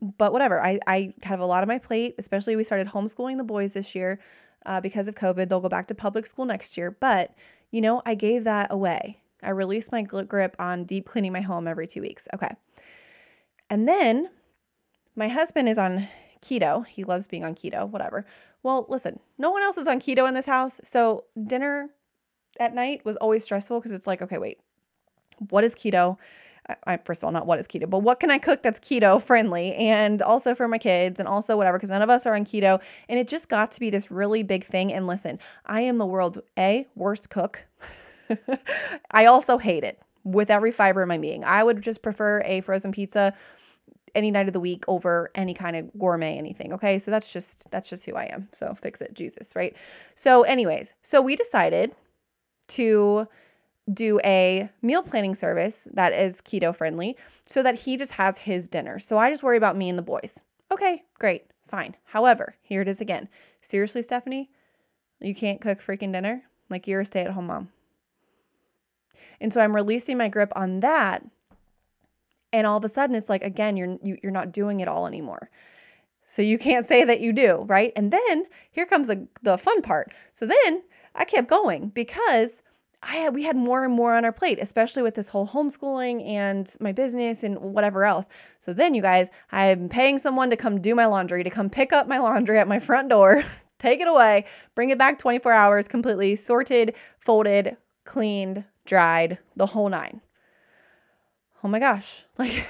but 0.00 0.32
whatever, 0.32 0.62
I, 0.62 0.78
I 0.86 1.14
have 1.22 1.40
a 1.40 1.46
lot 1.46 1.62
on 1.62 1.68
my 1.68 1.78
plate, 1.78 2.14
especially 2.18 2.56
we 2.56 2.64
started 2.64 2.88
homeschooling 2.88 3.38
the 3.38 3.44
boys 3.44 3.72
this 3.72 3.94
year 3.94 4.20
uh, 4.66 4.80
because 4.80 5.08
of 5.08 5.14
COVID. 5.14 5.48
They'll 5.48 5.60
go 5.60 5.68
back 5.68 5.88
to 5.88 5.94
public 5.94 6.26
school 6.26 6.44
next 6.44 6.76
year. 6.76 6.90
But, 6.90 7.34
you 7.70 7.80
know, 7.80 8.02
I 8.04 8.14
gave 8.14 8.44
that 8.44 8.70
away. 8.70 9.20
I 9.42 9.50
released 9.50 9.92
my 9.92 10.02
grip 10.02 10.56
on 10.58 10.84
deep 10.84 11.08
cleaning 11.08 11.32
my 11.32 11.40
home 11.40 11.68
every 11.68 11.86
two 11.86 12.02
weeks. 12.02 12.26
Okay. 12.34 12.54
And 13.70 13.88
then 13.88 14.30
my 15.14 15.28
husband 15.28 15.68
is 15.68 15.78
on 15.78 16.08
keto. 16.40 16.86
He 16.86 17.04
loves 17.04 17.26
being 17.26 17.44
on 17.44 17.54
keto, 17.54 17.88
whatever. 17.88 18.24
Well, 18.62 18.86
listen, 18.88 19.20
no 19.38 19.50
one 19.50 19.62
else 19.62 19.76
is 19.76 19.86
on 19.86 20.00
keto 20.00 20.28
in 20.28 20.34
this 20.34 20.46
house. 20.46 20.80
So 20.84 21.24
dinner 21.46 21.90
at 22.58 22.74
night 22.74 23.04
was 23.04 23.16
always 23.16 23.44
stressful 23.44 23.78
because 23.78 23.92
it's 23.92 24.06
like, 24.06 24.22
okay, 24.22 24.38
wait, 24.38 24.58
what 25.50 25.64
is 25.64 25.74
keto? 25.74 26.16
I, 26.86 26.98
first 26.98 27.22
of 27.22 27.26
all, 27.26 27.32
not 27.32 27.46
what 27.46 27.58
is 27.58 27.66
keto, 27.66 27.88
but 27.88 28.00
what 28.00 28.20
can 28.20 28.30
I 28.30 28.36
cook 28.36 28.62
that's 28.62 28.78
keto 28.78 29.22
friendly 29.22 29.74
and 29.74 30.20
also 30.20 30.54
for 30.54 30.68
my 30.68 30.76
kids 30.76 31.18
and 31.18 31.26
also 31.26 31.56
whatever, 31.56 31.78
because 31.78 31.88
none 31.90 32.02
of 32.02 32.10
us 32.10 32.26
are 32.26 32.34
on 32.34 32.44
keto. 32.44 32.80
And 33.08 33.18
it 33.18 33.26
just 33.26 33.48
got 33.48 33.70
to 33.72 33.80
be 33.80 33.88
this 33.88 34.10
really 34.10 34.42
big 34.42 34.64
thing. 34.64 34.92
And 34.92 35.06
listen, 35.06 35.38
I 35.64 35.80
am 35.82 35.96
the 35.96 36.04
world's 36.04 36.38
A, 36.58 36.86
worst 36.94 37.30
cook. 37.30 37.64
I 39.10 39.24
also 39.24 39.56
hate 39.56 39.82
it 39.82 40.02
with 40.24 40.50
every 40.50 40.72
fiber 40.72 41.02
in 41.02 41.08
my 41.08 41.16
being. 41.16 41.42
I 41.42 41.62
would 41.64 41.80
just 41.80 42.02
prefer 42.02 42.42
a 42.44 42.60
frozen 42.60 42.92
pizza 42.92 43.34
any 44.18 44.30
night 44.30 44.48
of 44.48 44.52
the 44.52 44.60
week 44.60 44.84
over 44.88 45.30
any 45.34 45.54
kind 45.54 45.76
of 45.76 45.90
gourmet 45.98 46.36
anything. 46.36 46.72
Okay. 46.74 46.98
So 46.98 47.10
that's 47.10 47.32
just 47.32 47.64
that's 47.70 47.88
just 47.88 48.04
who 48.04 48.14
I 48.14 48.24
am. 48.24 48.48
So 48.52 48.76
fix 48.80 49.00
it, 49.00 49.14
Jesus, 49.14 49.52
right? 49.54 49.74
So, 50.14 50.42
anyways, 50.42 50.92
so 51.02 51.22
we 51.22 51.36
decided 51.36 51.94
to 52.68 53.28
do 53.92 54.20
a 54.22 54.68
meal 54.82 55.02
planning 55.02 55.34
service 55.34 55.82
that 55.86 56.12
is 56.12 56.42
keto 56.42 56.74
friendly 56.76 57.16
so 57.46 57.62
that 57.62 57.80
he 57.80 57.96
just 57.96 58.12
has 58.12 58.38
his 58.38 58.68
dinner. 58.68 58.98
So 58.98 59.16
I 59.16 59.30
just 59.30 59.42
worry 59.42 59.56
about 59.56 59.76
me 59.76 59.88
and 59.88 59.98
the 59.98 60.02
boys. 60.02 60.40
Okay, 60.70 61.04
great, 61.18 61.46
fine. 61.66 61.96
However, 62.06 62.56
here 62.60 62.82
it 62.82 62.88
is 62.88 63.00
again. 63.00 63.28
Seriously, 63.62 64.02
Stephanie, 64.02 64.50
you 65.20 65.34
can't 65.34 65.60
cook 65.60 65.80
freaking 65.80 66.12
dinner? 66.12 66.42
Like 66.68 66.86
you're 66.86 67.00
a 67.00 67.06
stay 67.06 67.22
at 67.22 67.30
home 67.30 67.46
mom. 67.46 67.70
And 69.40 69.52
so 69.52 69.60
I'm 69.60 69.74
releasing 69.74 70.18
my 70.18 70.28
grip 70.28 70.52
on 70.54 70.80
that. 70.80 71.24
And 72.52 72.66
all 72.66 72.78
of 72.78 72.84
a 72.84 72.88
sudden 72.88 73.16
it's 73.16 73.28
like 73.28 73.42
again 73.42 73.76
you're 73.76 73.98
you, 74.02 74.14
are 74.14 74.18
you 74.22 74.28
are 74.28 74.32
not 74.32 74.52
doing 74.52 74.80
it 74.80 74.88
all 74.88 75.06
anymore. 75.06 75.50
So 76.26 76.42
you 76.42 76.58
can't 76.58 76.86
say 76.86 77.04
that 77.04 77.20
you 77.20 77.32
do, 77.32 77.64
right? 77.68 77.92
And 77.96 78.12
then 78.12 78.46
here 78.70 78.86
comes 78.86 79.06
the 79.06 79.28
the 79.42 79.58
fun 79.58 79.82
part. 79.82 80.12
So 80.32 80.46
then 80.46 80.82
I 81.14 81.24
kept 81.24 81.48
going 81.48 81.88
because 81.88 82.62
I 83.02 83.16
had, 83.16 83.34
we 83.34 83.44
had 83.44 83.56
more 83.56 83.84
and 83.84 83.94
more 83.94 84.14
on 84.14 84.24
our 84.24 84.32
plate, 84.32 84.58
especially 84.60 85.02
with 85.02 85.14
this 85.14 85.28
whole 85.28 85.46
homeschooling 85.46 86.26
and 86.26 86.68
my 86.80 86.90
business 86.90 87.44
and 87.44 87.58
whatever 87.58 88.04
else. 88.04 88.26
So 88.58 88.72
then, 88.72 88.94
you 88.94 89.02
guys, 89.02 89.30
I'm 89.52 89.88
paying 89.88 90.18
someone 90.18 90.50
to 90.50 90.56
come 90.56 90.80
do 90.80 90.94
my 90.94 91.06
laundry, 91.06 91.44
to 91.44 91.50
come 91.50 91.70
pick 91.70 91.92
up 91.92 92.08
my 92.08 92.18
laundry 92.18 92.58
at 92.58 92.66
my 92.66 92.80
front 92.80 93.08
door, 93.08 93.44
take 93.78 94.00
it 94.00 94.08
away, 94.08 94.46
bring 94.74 94.90
it 94.90 94.98
back 94.98 95.18
24 95.18 95.52
hours, 95.52 95.86
completely 95.86 96.34
sorted, 96.34 96.94
folded, 97.20 97.76
cleaned, 98.04 98.64
dried, 98.84 99.38
the 99.54 99.66
whole 99.66 99.88
nine. 99.88 100.20
Oh 101.62 101.68
my 101.68 101.78
gosh, 101.78 102.24
like 102.38 102.66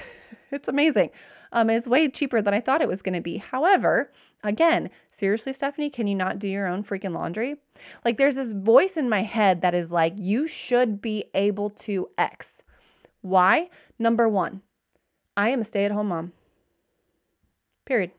it's 0.51 0.67
amazing. 0.67 1.11
Um, 1.51 1.69
it's 1.69 1.87
way 1.87 2.07
cheaper 2.09 2.41
than 2.41 2.53
I 2.53 2.59
thought 2.59 2.81
it 2.81 2.87
was 2.87 3.01
going 3.01 3.15
to 3.15 3.21
be. 3.21 3.37
However, 3.37 4.11
again, 4.43 4.89
seriously, 5.11 5.53
Stephanie, 5.53 5.89
can 5.89 6.05
you 6.05 6.15
not 6.15 6.37
do 6.37 6.47
your 6.47 6.67
own 6.67 6.83
freaking 6.83 7.13
laundry? 7.13 7.55
Like, 8.05 8.17
there's 8.17 8.35
this 8.35 8.53
voice 8.53 8.95
in 8.95 9.09
my 9.09 9.23
head 9.23 9.61
that 9.61 9.73
is 9.73 9.89
like, 9.89 10.13
you 10.17 10.47
should 10.47 11.01
be 11.01 11.25
able 11.33 11.71
to 11.71 12.09
X. 12.17 12.61
Why? 13.21 13.69
Number 13.97 14.29
one, 14.29 14.61
I 15.35 15.49
am 15.49 15.61
a 15.61 15.63
stay 15.63 15.85
at 15.85 15.91
home 15.91 16.09
mom. 16.09 16.33
Period. 17.85 18.11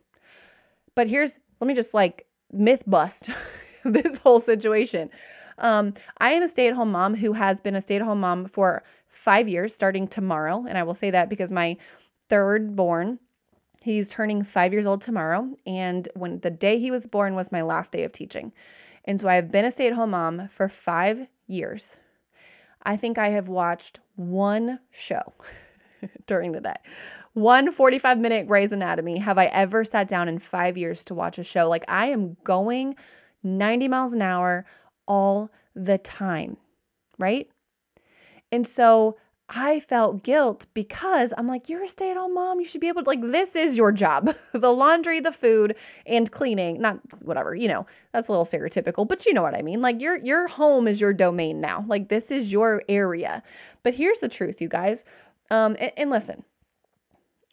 But 0.97 1.09
here's, 1.09 1.39
let 1.61 1.69
me 1.69 1.75
just 1.75 1.95
like 1.95 2.27
myth 2.53 2.83
bust 2.87 3.31
this 3.85 4.19
whole 4.19 4.41
situation. 4.41 5.11
Um, 5.59 5.95
I 6.19 6.33
am 6.33 6.43
a 6.43 6.49
stay 6.49 6.67
at 6.69 6.75
home 6.75 6.91
mom 6.93 7.17
who 7.17 7.35
has 7.35 7.61
been 7.61 7.77
a 7.77 7.83
stay 7.83 7.97
at 7.97 8.03
home 8.03 8.21
mom 8.21 8.47
for 8.47 8.83
five 9.11 9.49
years 9.49 9.75
starting 9.75 10.09
tomorrow. 10.09 10.64
And 10.69 10.79
I 10.79 10.83
will 10.83 10.95
say 10.95 11.11
that 11.11 11.29
because 11.29 11.50
my 11.50 11.76
third 12.29 12.76
born. 12.76 13.19
He's 13.83 14.11
turning 14.11 14.45
five 14.45 14.73
years 14.73 14.87
old 14.87 15.00
tomorrow. 15.00 15.57
And 15.67 16.09
when 16.14 16.40
the 16.40 16.50
day 16.50 16.79
he 16.79 16.90
was 16.90 17.07
born 17.07 17.35
was 17.35 17.50
my 17.50 17.62
last 17.62 17.93
day 17.93 18.05
of 18.05 18.12
teaching. 18.12 18.52
And 19.05 19.21
so 19.21 19.29
I 19.29 19.35
have 19.35 19.50
been 19.50 19.64
a 19.64 19.71
stay 19.71 19.87
at 19.87 19.95
home 19.95 20.11
mom 20.11 20.49
for 20.49 20.69
five 20.69 21.26
years. 21.47 21.97
I 22.83 22.97
think 22.97 23.19
I 23.19 23.31
have 23.31 23.49
watched 23.49 24.00
one 24.17 24.81
show 24.90 25.33
during 26.26 26.52
the 26.52 26.61
day. 26.61 26.76
One 27.33 27.71
45 27.71 28.19
minute 28.19 28.47
Grey's 28.47 28.73
Anatomy 28.73 29.19
have 29.19 29.38
I 29.38 29.47
ever 29.47 29.85
sat 29.85 30.09
down 30.09 30.29
in 30.29 30.38
five 30.38 30.76
years 30.76 31.05
to 31.05 31.14
watch 31.14 31.38
a 31.38 31.45
show. 31.45 31.69
Like 31.69 31.85
I 31.88 32.07
am 32.07 32.37
going 32.45 32.97
90 33.43 33.88
miles 33.88 34.12
an 34.12 34.23
hour 34.23 34.67
all 35.07 35.50
the 35.75 35.99
time, 35.99 36.57
right? 37.19 37.49
And 38.52 38.66
so 38.66 39.16
I 39.52 39.80
felt 39.80 40.23
guilt 40.23 40.66
because 40.75 41.33
I'm 41.37 41.49
like, 41.49 41.69
you're 41.69 41.83
a 41.83 41.88
stay 41.88 42.11
at 42.11 42.16
home 42.16 42.35
mom. 42.35 42.61
You 42.61 42.66
should 42.66 42.80
be 42.80 42.88
able 42.88 43.02
to, 43.02 43.09
like, 43.09 43.21
this 43.21 43.57
is 43.57 43.76
your 43.76 43.90
job 43.90 44.35
the 44.52 44.73
laundry, 44.73 45.19
the 45.19 45.33
food, 45.33 45.75
and 46.07 46.30
cleaning. 46.30 46.80
Not 46.80 47.00
whatever, 47.21 47.54
you 47.54 47.66
know, 47.66 47.87
that's 48.12 48.28
a 48.28 48.33
little 48.33 48.45
stereotypical, 48.45 49.07
but 49.09 49.26
you 49.26 49.35
know 49.35 49.42
what 49.42 49.57
I 49.57 49.62
mean. 49.62 49.83
Like, 49.83 50.00
your, 50.00 50.19
your 50.19 50.47
home 50.47 50.87
is 50.87 51.00
your 51.00 51.12
domain 51.12 51.61
now. 51.61 51.85
Like, 51.88 52.09
this 52.09 52.30
is 52.30 52.52
your 52.52 52.85
area. 52.88 53.42
But 53.83 53.95
here's 53.95 54.21
the 54.21 54.28
truth, 54.28 54.61
you 54.61 54.69
guys. 54.69 55.04
Um, 55.50 55.76
and, 55.80 55.92
and 55.97 56.11
listen, 56.11 56.45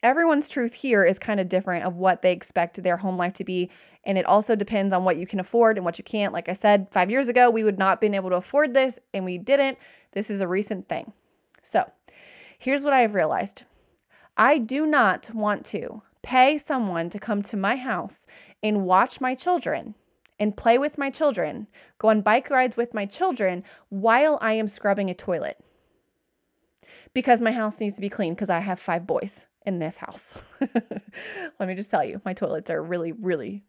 everyone's 0.04 0.50
truth 0.50 0.76
here 0.76 1.04
is 1.04 1.18
kind 1.18 1.40
of 1.40 1.50
different 1.50 1.84
of 1.84 1.98
what 1.98 2.22
they 2.22 2.32
expect 2.32 2.82
their 2.84 2.98
home 2.98 3.18
life 3.18 3.34
to 3.34 3.44
be. 3.44 3.72
And 4.08 4.18
it 4.18 4.26
also 4.26 4.56
depends 4.56 4.94
on 4.94 5.04
what 5.04 5.18
you 5.18 5.28
can 5.28 5.42
afford 5.42 5.78
and 5.78 5.84
what 5.84 5.98
you 5.98 6.04
can't. 6.04 6.34
Like 6.34 6.48
I 6.48 6.54
said, 6.54 6.88
five 6.92 7.12
years 7.12 7.28
ago, 7.28 7.50
we 7.50 7.66
would 7.66 7.78
not 7.78 8.00
been 8.00 8.16
able 8.16 8.30
to 8.30 8.38
afford 8.38 8.74
this, 8.74 9.00
and 9.14 9.26
we 9.26 9.38
didn't. 9.38 9.78
This 10.14 10.30
is 10.30 10.40
a 10.40 10.48
recent 10.48 10.88
thing. 10.88 11.12
So, 11.62 11.92
here's 12.58 12.84
what 12.84 12.94
I've 12.94 13.14
realized 13.14 13.64
I 14.38 14.60
do 14.60 14.86
not 14.86 15.36
want 15.36 15.66
to 15.68 16.04
pay 16.24 16.58
someone 16.58 17.10
to 17.10 17.20
come 17.20 17.42
to 17.44 17.58
my 17.58 17.76
house 17.76 18.26
and 18.64 18.86
watch 18.86 19.20
my 19.20 19.36
children 19.36 19.94
and 20.40 20.56
play 20.56 20.78
with 20.78 20.98
my 20.98 21.10
children, 21.10 21.68
go 21.98 22.08
on 22.08 22.22
bike 22.22 22.50
rides 22.50 22.78
with 22.78 22.94
my 22.94 23.06
children 23.06 23.64
while 23.90 24.38
I 24.42 24.54
am 24.54 24.70
scrubbing 24.70 25.10
a 25.10 25.14
toilet. 25.14 25.58
Because 27.14 27.42
my 27.42 27.52
house 27.52 27.80
needs 27.82 27.96
to 27.96 28.02
be 28.02 28.10
clean 28.10 28.36
because 28.36 28.50
I 28.50 28.60
have 28.60 28.80
five 28.80 29.06
boys 29.06 29.48
in 29.66 29.80
this 29.80 29.98
house. 29.98 30.36
Let 31.60 31.68
me 31.68 31.76
just 31.76 31.92
tell 31.92 32.06
you, 32.06 32.22
my 32.24 32.34
toilets 32.34 32.70
are 32.70 32.82
really, 32.82 33.12
really 33.12 33.64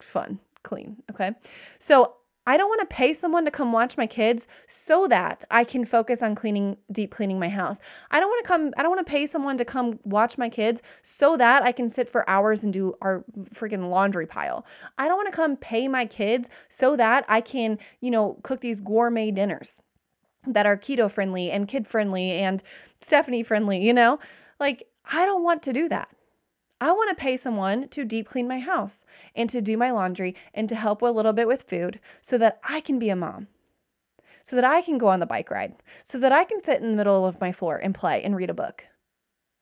fun, 0.00 0.40
clean. 0.62 0.96
Okay. 1.10 1.32
So 1.78 2.14
I 2.46 2.58
don't 2.58 2.68
want 2.68 2.80
to 2.80 2.94
pay 2.94 3.14
someone 3.14 3.46
to 3.46 3.50
come 3.50 3.72
watch 3.72 3.96
my 3.96 4.06
kids 4.06 4.46
so 4.66 5.06
that 5.08 5.44
I 5.50 5.64
can 5.64 5.86
focus 5.86 6.22
on 6.22 6.34
cleaning, 6.34 6.76
deep 6.92 7.10
cleaning 7.10 7.38
my 7.38 7.48
house. 7.48 7.80
I 8.10 8.20
don't 8.20 8.28
want 8.28 8.44
to 8.44 8.48
come, 8.48 8.74
I 8.76 8.82
don't 8.82 8.94
want 8.94 9.06
to 9.06 9.10
pay 9.10 9.26
someone 9.26 9.56
to 9.56 9.64
come 9.64 9.98
watch 10.04 10.36
my 10.36 10.50
kids 10.50 10.82
so 11.02 11.38
that 11.38 11.62
I 11.62 11.72
can 11.72 11.88
sit 11.88 12.10
for 12.10 12.28
hours 12.28 12.62
and 12.62 12.72
do 12.72 12.94
our 13.00 13.24
freaking 13.54 13.88
laundry 13.88 14.26
pile. 14.26 14.66
I 14.98 15.08
don't 15.08 15.16
want 15.16 15.32
to 15.32 15.36
come 15.36 15.56
pay 15.56 15.88
my 15.88 16.04
kids 16.04 16.50
so 16.68 16.96
that 16.96 17.24
I 17.28 17.40
can, 17.40 17.78
you 18.00 18.10
know, 18.10 18.38
cook 18.42 18.60
these 18.60 18.80
gourmet 18.80 19.30
dinners 19.30 19.80
that 20.46 20.66
are 20.66 20.76
keto 20.76 21.10
friendly 21.10 21.50
and 21.50 21.66
kid 21.66 21.88
friendly 21.88 22.32
and 22.32 22.62
Stephanie 23.00 23.42
friendly, 23.42 23.82
you 23.82 23.94
know? 23.94 24.18
Like, 24.60 24.86
I 25.10 25.24
don't 25.24 25.42
want 25.42 25.62
to 25.62 25.72
do 25.72 25.88
that. 25.88 26.08
I 26.84 26.92
want 26.92 27.08
to 27.08 27.22
pay 27.22 27.38
someone 27.38 27.88
to 27.88 28.04
deep 28.04 28.28
clean 28.28 28.46
my 28.46 28.58
house 28.58 29.06
and 29.34 29.48
to 29.48 29.62
do 29.62 29.78
my 29.78 29.90
laundry 29.90 30.36
and 30.52 30.68
to 30.68 30.74
help 30.74 31.00
a 31.00 31.06
little 31.06 31.32
bit 31.32 31.48
with 31.48 31.62
food 31.62 31.98
so 32.20 32.36
that 32.36 32.60
I 32.62 32.80
can 32.80 32.98
be 32.98 33.08
a 33.08 33.16
mom, 33.16 33.48
so 34.42 34.54
that 34.54 34.66
I 34.66 34.82
can 34.82 34.98
go 34.98 35.06
on 35.06 35.18
the 35.18 35.24
bike 35.24 35.50
ride, 35.50 35.76
so 36.04 36.18
that 36.18 36.30
I 36.30 36.44
can 36.44 36.62
sit 36.62 36.82
in 36.82 36.90
the 36.90 36.96
middle 36.98 37.24
of 37.24 37.40
my 37.40 37.52
floor 37.52 37.78
and 37.78 37.94
play 37.94 38.22
and 38.22 38.36
read 38.36 38.50
a 38.50 38.54
book. 38.54 38.84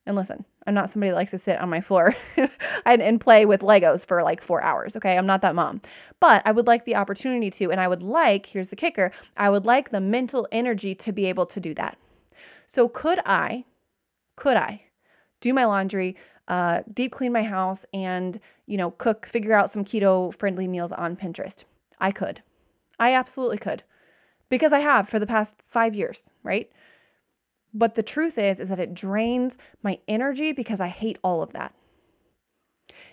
And 0.04 0.16
listen, 0.16 0.46
I'm 0.66 0.74
not 0.74 0.90
somebody 0.90 1.10
that 1.10 1.16
likes 1.16 1.30
to 1.30 1.38
sit 1.38 1.60
on 1.60 1.70
my 1.70 1.80
floor 1.80 2.16
and, 2.84 3.00
and 3.00 3.20
play 3.20 3.46
with 3.46 3.60
Legos 3.60 4.04
for 4.04 4.24
like 4.24 4.42
four 4.42 4.60
hours. 4.60 4.96
Okay. 4.96 5.16
I'm 5.16 5.24
not 5.26 5.42
that 5.42 5.54
mom. 5.54 5.80
But 6.18 6.42
I 6.44 6.50
would 6.50 6.66
like 6.66 6.86
the 6.86 6.96
opportunity 6.96 7.52
to, 7.52 7.70
and 7.70 7.80
I 7.80 7.86
would 7.86 8.02
like, 8.02 8.46
here's 8.46 8.70
the 8.70 8.74
kicker, 8.74 9.12
I 9.36 9.48
would 9.48 9.64
like 9.64 9.90
the 9.90 10.00
mental 10.00 10.48
energy 10.50 10.96
to 10.96 11.12
be 11.12 11.26
able 11.26 11.46
to 11.46 11.60
do 11.60 11.72
that. 11.74 11.98
So 12.66 12.88
could 12.88 13.20
I, 13.24 13.64
could 14.34 14.56
I 14.56 14.86
do 15.42 15.52
my 15.52 15.66
laundry, 15.66 16.16
uh, 16.48 16.82
deep 16.92 17.12
clean 17.12 17.32
my 17.32 17.42
house 17.44 17.84
and, 17.94 18.40
you 18.66 18.76
know, 18.76 18.90
cook, 18.92 19.26
figure 19.26 19.52
out 19.54 19.70
some 19.70 19.84
keto 19.84 20.34
friendly 20.38 20.68
meals 20.68 20.92
on 20.92 21.16
Pinterest. 21.16 21.64
I 22.00 22.10
could. 22.12 22.42
I 22.98 23.14
absolutely 23.14 23.58
could 23.58 23.84
because 24.48 24.72
I 24.72 24.80
have 24.80 25.08
for 25.08 25.18
the 25.18 25.26
past 25.26 25.56
five 25.66 25.94
years, 25.94 26.30
right? 26.42 26.70
But 27.74 27.94
the 27.94 28.02
truth 28.02 28.38
is, 28.38 28.60
is 28.60 28.68
that 28.68 28.80
it 28.80 28.94
drains 28.94 29.56
my 29.82 29.98
energy 30.08 30.52
because 30.52 30.80
I 30.80 30.88
hate 30.88 31.18
all 31.24 31.42
of 31.42 31.52
that. 31.52 31.74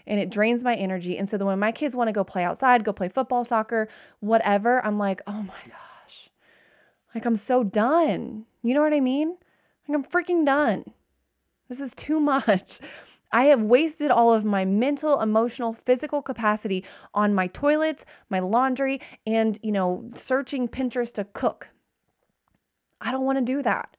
and 0.08 0.20
it 0.20 0.30
drains 0.30 0.64
my 0.64 0.76
energy. 0.76 1.18
And 1.18 1.30
so 1.30 1.38
then 1.38 1.48
when 1.48 1.60
my 1.60 1.72
kids 1.72 1.96
want 1.96 2.08
to 2.08 2.12
go 2.14 2.24
play 2.24 2.44
outside, 2.44 2.84
go 2.84 2.94
play 2.94 3.10
football, 3.10 3.44
soccer, 3.46 3.88
whatever, 4.20 4.84
I'm 4.86 4.98
like, 4.98 5.22
oh 5.28 5.44
my 5.44 5.62
gosh, 5.68 6.30
like 7.14 7.26
I'm 7.26 7.36
so 7.36 7.64
done. 7.64 8.46
You 8.64 8.74
know 8.74 8.82
what 8.82 8.94
I 8.94 9.00
mean? 9.00 9.38
Like 9.88 9.96
I'm 9.96 10.04
freaking 10.04 10.46
done. 10.46 10.86
This 11.70 11.80
is 11.80 11.94
too 11.96 12.20
much. 12.34 12.80
I 13.32 13.46
have 13.46 13.62
wasted 13.62 14.10
all 14.12 14.34
of 14.34 14.44
my 14.44 14.66
mental, 14.66 15.22
emotional, 15.22 15.74
physical 15.74 16.22
capacity 16.22 16.84
on 17.14 17.34
my 17.34 17.48
toilets, 17.48 18.06
my 18.30 18.40
laundry, 18.40 19.00
and, 19.26 19.60
you 19.62 19.72
know, 19.72 20.10
searching 20.14 20.68
Pinterest 20.68 21.14
to 21.14 21.26
cook. 21.26 21.70
I 23.00 23.12
don't 23.12 23.26
want 23.26 23.38
to 23.38 23.46
do 23.46 23.62
that. 23.64 23.96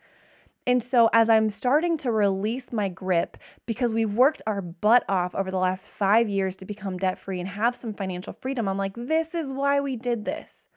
And 0.66 0.82
so, 0.84 1.08
as 1.12 1.30
I'm 1.30 1.48
starting 1.48 1.96
to 1.98 2.12
release 2.12 2.70
my 2.70 2.88
grip, 2.88 3.38
because 3.66 3.94
we 3.94 4.04
worked 4.04 4.42
our 4.46 4.60
butt 4.60 5.04
off 5.08 5.34
over 5.34 5.50
the 5.50 5.58
last 5.58 5.88
five 5.88 6.28
years 6.28 6.54
to 6.56 6.66
become 6.66 6.98
debt 6.98 7.18
free 7.18 7.40
and 7.40 7.48
have 7.48 7.74
some 7.74 7.94
financial 7.94 8.34
freedom, 8.34 8.68
I'm 8.68 8.76
like, 8.76 8.94
this 8.94 9.34
is 9.34 9.50
why 9.50 9.80
we 9.80 9.96
did 9.96 10.26
this, 10.26 10.68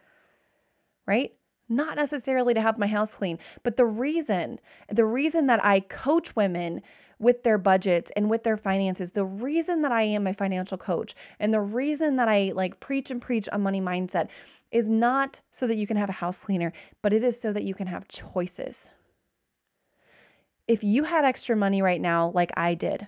right? 1.06 1.34
Not 1.68 1.98
necessarily 1.98 2.54
to 2.54 2.62
have 2.62 2.78
my 2.78 2.88
house 2.88 3.14
clean, 3.14 3.40
but 3.62 3.76
the 3.76 3.86
reason, 3.86 4.60
the 4.90 5.06
reason 5.06 5.48
that 5.48 5.64
I 5.64 5.82
coach 5.82 6.36
women 6.36 6.82
with 7.24 7.44
their 7.44 7.58
budgets 7.58 8.12
and 8.16 8.30
with 8.30 8.44
their 8.44 8.58
finances, 8.58 9.12
the 9.12 9.26
reason 9.26 9.82
that 9.82 9.92
I 9.92 10.04
am 10.04 10.28
a 10.28 10.34
financial 10.34 10.78
coach 10.78 11.16
and 11.40 11.54
the 11.54 11.62
reason 11.62 12.18
that 12.18 12.28
I 12.28 12.52
like 12.54 12.80
preach 12.80 13.10
and 13.10 13.22
preach 13.22 13.50
a 13.52 13.58
money 13.58 13.82
mindset 13.82 14.28
is 14.72 14.90
not 14.90 15.40
so 15.52 15.66
that 15.68 15.78
you 15.78 15.88
can 15.88 15.98
have 15.98 16.10
a 16.10 16.14
house 16.14 16.40
cleaner, 16.40 16.74
but 17.02 17.14
it 17.14 17.24
is 17.24 17.40
so 17.40 17.54
that 17.54 17.64
you 17.64 17.74
can 17.74 17.88
have 17.88 18.08
choices 18.08 18.92
if 20.68 20.84
you 20.84 21.04
had 21.04 21.26
extra 21.26 21.56
money 21.56 21.82
right 21.82 22.00
now, 22.00 22.32
like 22.34 22.52
I 22.56 22.74
did, 22.74 23.08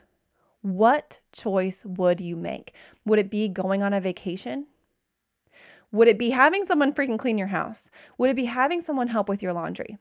what 0.61 1.19
choice 1.31 1.85
would 1.85 2.19
you 2.19 2.35
make? 2.35 2.73
Would 3.05 3.19
it 3.19 3.29
be 3.29 3.47
going 3.47 3.81
on 3.81 3.93
a 3.93 4.01
vacation? 4.01 4.67
Would 5.91 6.07
it 6.07 6.19
be 6.19 6.31
having 6.31 6.65
someone 6.65 6.93
freaking 6.93 7.19
clean 7.19 7.37
your 7.37 7.47
house? 7.47 7.89
Would 8.17 8.29
it 8.29 8.35
be 8.35 8.45
having 8.45 8.81
someone 8.81 9.07
help 9.07 9.29
with 9.29 9.41
your 9.41 9.53
laundry? 9.53 9.97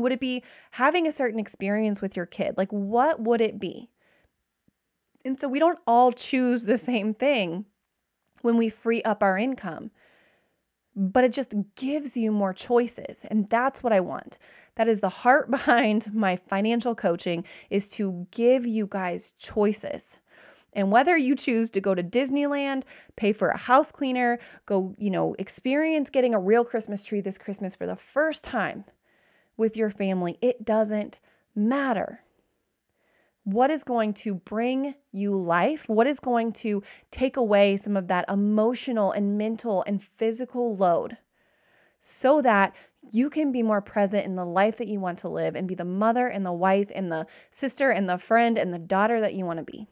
Would 0.00 0.12
it 0.12 0.20
be 0.20 0.42
having 0.72 1.06
a 1.06 1.12
certain 1.12 1.38
experience 1.38 2.00
with 2.00 2.16
your 2.16 2.26
kid? 2.26 2.56
Like, 2.56 2.70
what 2.70 3.20
would 3.20 3.40
it 3.40 3.58
be? 3.58 3.90
And 5.24 5.38
so 5.40 5.48
we 5.48 5.58
don't 5.58 5.78
all 5.86 6.12
choose 6.12 6.64
the 6.64 6.78
same 6.78 7.14
thing 7.14 7.66
when 8.42 8.56
we 8.56 8.68
free 8.68 9.02
up 9.02 9.22
our 9.22 9.36
income, 9.36 9.90
but 10.96 11.24
it 11.24 11.32
just 11.32 11.54
gives 11.76 12.16
you 12.16 12.32
more 12.32 12.54
choices. 12.54 13.24
And 13.30 13.48
that's 13.48 13.82
what 13.82 13.92
I 13.92 14.00
want. 14.00 14.38
That 14.76 14.88
is 14.88 15.00
the 15.00 15.08
heart 15.10 15.50
behind 15.50 16.14
my 16.14 16.36
financial 16.36 16.94
coaching 16.94 17.44
is 17.68 17.88
to 17.90 18.26
give 18.30 18.66
you 18.66 18.86
guys 18.86 19.34
choices. 19.38 20.16
And 20.72 20.92
whether 20.92 21.16
you 21.16 21.34
choose 21.34 21.68
to 21.70 21.80
go 21.80 21.94
to 21.94 22.02
Disneyland, 22.02 22.84
pay 23.16 23.32
for 23.32 23.48
a 23.48 23.58
house 23.58 23.90
cleaner, 23.90 24.38
go, 24.66 24.94
you 24.98 25.10
know, 25.10 25.34
experience 25.38 26.10
getting 26.10 26.32
a 26.32 26.38
real 26.38 26.64
Christmas 26.64 27.04
tree 27.04 27.20
this 27.20 27.38
Christmas 27.38 27.74
for 27.74 27.86
the 27.86 27.96
first 27.96 28.44
time 28.44 28.84
with 29.60 29.76
your 29.76 29.90
family, 29.90 30.38
it 30.40 30.64
doesn't 30.64 31.20
matter. 31.54 32.24
What 33.44 33.70
is 33.70 33.84
going 33.84 34.14
to 34.14 34.34
bring 34.34 34.94
you 35.12 35.36
life? 35.38 35.88
What 35.88 36.06
is 36.06 36.18
going 36.18 36.52
to 36.54 36.82
take 37.10 37.36
away 37.36 37.76
some 37.76 37.96
of 37.96 38.08
that 38.08 38.24
emotional 38.28 39.12
and 39.12 39.38
mental 39.38 39.84
and 39.86 40.02
physical 40.02 40.74
load 40.74 41.18
so 42.00 42.42
that 42.42 42.74
you 43.12 43.30
can 43.30 43.52
be 43.52 43.62
more 43.62 43.80
present 43.80 44.24
in 44.24 44.36
the 44.36 44.44
life 44.44 44.78
that 44.78 44.88
you 44.88 45.00
want 45.00 45.18
to 45.18 45.28
live 45.28 45.54
and 45.54 45.68
be 45.68 45.74
the 45.74 45.84
mother 45.84 46.26
and 46.26 46.44
the 46.44 46.52
wife 46.52 46.90
and 46.94 47.12
the 47.12 47.26
sister 47.50 47.90
and 47.90 48.08
the 48.08 48.18
friend 48.18 48.58
and 48.58 48.72
the 48.72 48.78
daughter 48.78 49.20
that 49.20 49.34
you 49.34 49.44
want 49.44 49.58
to 49.58 49.64
be. 49.64 49.86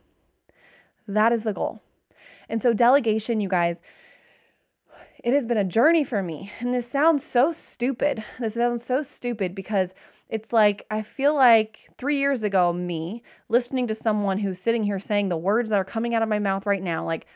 That 1.07 1.33
is 1.33 1.43
the 1.43 1.55
goal. 1.55 1.81
And 2.49 2.63
so, 2.63 2.73
delegation, 2.73 3.41
you 3.41 3.49
guys, 3.49 3.81
it 5.25 5.35
has 5.35 5.47
been 5.47 5.59
a 5.59 5.65
journey 5.65 6.05
for 6.05 6.23
me. 6.23 6.53
And 6.61 6.75
this 6.75 6.89
sounds 6.89 7.25
so 7.25 7.53
stupid. 7.53 8.25
This 8.39 8.55
sounds 8.55 8.85
so 8.85 9.03
stupid 9.03 9.55
because 9.55 9.95
it's 10.29 10.53
like, 10.53 10.87
I 10.91 11.03
feel 11.03 11.35
like 11.35 11.89
three 11.97 12.19
years 12.19 12.43
ago, 12.43 12.73
me 12.73 13.23
listening 13.49 13.87
to 13.89 13.95
someone 13.95 14.39
who's 14.39 14.59
sitting 14.59 14.85
here 14.85 14.99
saying 14.99 15.29
the 15.29 15.37
words 15.37 15.71
that 15.71 15.79
are 15.79 15.85
coming 15.85 16.15
out 16.15 16.23
of 16.23 16.29
my 16.29 16.39
mouth 16.39 16.67
right 16.67 16.83
now, 16.83 17.05
like, 17.05 17.27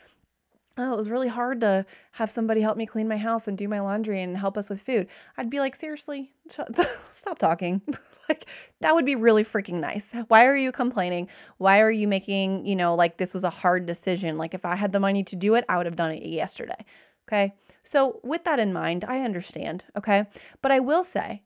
oh, 0.77 0.93
it 0.93 0.97
was 0.97 1.09
really 1.09 1.27
hard 1.27 1.61
to 1.61 1.85
have 2.13 2.31
somebody 2.31 2.61
help 2.61 2.77
me 2.77 2.85
clean 2.85 3.07
my 3.07 3.17
house 3.17 3.47
and 3.47 3.57
do 3.57 3.67
my 3.67 3.79
laundry 3.79 4.21
and 4.21 4.37
help 4.37 4.57
us 4.57 4.69
with 4.69 4.81
food. 4.81 5.07
I'd 5.37 5.49
be 5.49 5.59
like, 5.59 5.75
seriously, 5.75 6.31
stop 7.13 7.37
talking. 7.37 7.81
like, 8.29 8.47
that 8.81 8.95
would 8.95 9.05
be 9.05 9.15
really 9.15 9.43
freaking 9.43 9.79
nice. 9.79 10.09
Why 10.29 10.45
are 10.45 10.55
you 10.55 10.71
complaining? 10.71 11.27
Why 11.57 11.81
are 11.81 11.91
you 11.91 12.07
making, 12.07 12.65
you 12.65 12.75
know, 12.75 12.95
like 12.95 13.17
this 13.17 13.33
was 13.33 13.43
a 13.43 13.49
hard 13.49 13.85
decision? 13.85 14.37
Like, 14.37 14.53
if 14.53 14.65
I 14.65 14.75
had 14.75 14.91
the 14.91 14.99
money 14.99 15.23
to 15.25 15.35
do 15.35 15.55
it, 15.55 15.65
I 15.69 15.77
would 15.77 15.85
have 15.85 15.95
done 15.95 16.11
it 16.11 16.25
yesterday. 16.25 16.85
Okay. 17.27 17.53
So, 17.83 18.19
with 18.23 18.43
that 18.45 18.59
in 18.59 18.71
mind, 18.71 19.03
I 19.07 19.19
understand. 19.21 19.83
Okay. 19.97 20.25
But 20.61 20.71
I 20.71 20.79
will 20.79 21.03
say 21.03 21.43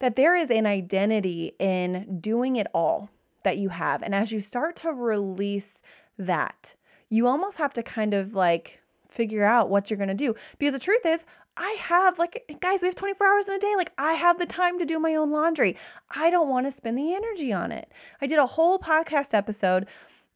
that 0.00 0.16
there 0.16 0.36
is 0.36 0.50
an 0.50 0.66
identity 0.66 1.54
in 1.58 2.18
doing 2.20 2.56
it 2.56 2.66
all 2.74 3.10
that 3.44 3.58
you 3.58 3.68
have. 3.68 4.02
And 4.02 4.14
as 4.14 4.32
you 4.32 4.40
start 4.40 4.76
to 4.76 4.92
release 4.92 5.80
that, 6.18 6.74
you 7.08 7.28
almost 7.28 7.58
have 7.58 7.72
to 7.74 7.82
kind 7.82 8.12
of 8.12 8.34
like 8.34 8.80
figure 9.08 9.44
out 9.44 9.70
what 9.70 9.88
you're 9.88 9.96
going 9.96 10.08
to 10.08 10.14
do. 10.14 10.34
Because 10.58 10.72
the 10.72 10.80
truth 10.80 11.06
is, 11.06 11.24
I 11.56 11.76
have 11.80 12.18
like 12.18 12.58
guys, 12.60 12.82
we 12.82 12.88
have 12.88 12.96
24 12.96 13.26
hours 13.26 13.48
in 13.48 13.54
a 13.54 13.58
day. 13.58 13.74
Like 13.76 13.92
I 13.96 14.14
have 14.14 14.38
the 14.38 14.46
time 14.46 14.78
to 14.80 14.84
do 14.84 14.98
my 14.98 15.14
own 15.14 15.30
laundry. 15.30 15.76
I 16.10 16.30
don't 16.30 16.48
want 16.48 16.66
to 16.66 16.72
spend 16.72 16.98
the 16.98 17.14
energy 17.14 17.52
on 17.52 17.70
it. 17.70 17.90
I 18.20 18.26
did 18.26 18.38
a 18.38 18.46
whole 18.46 18.78
podcast 18.78 19.34
episode 19.34 19.86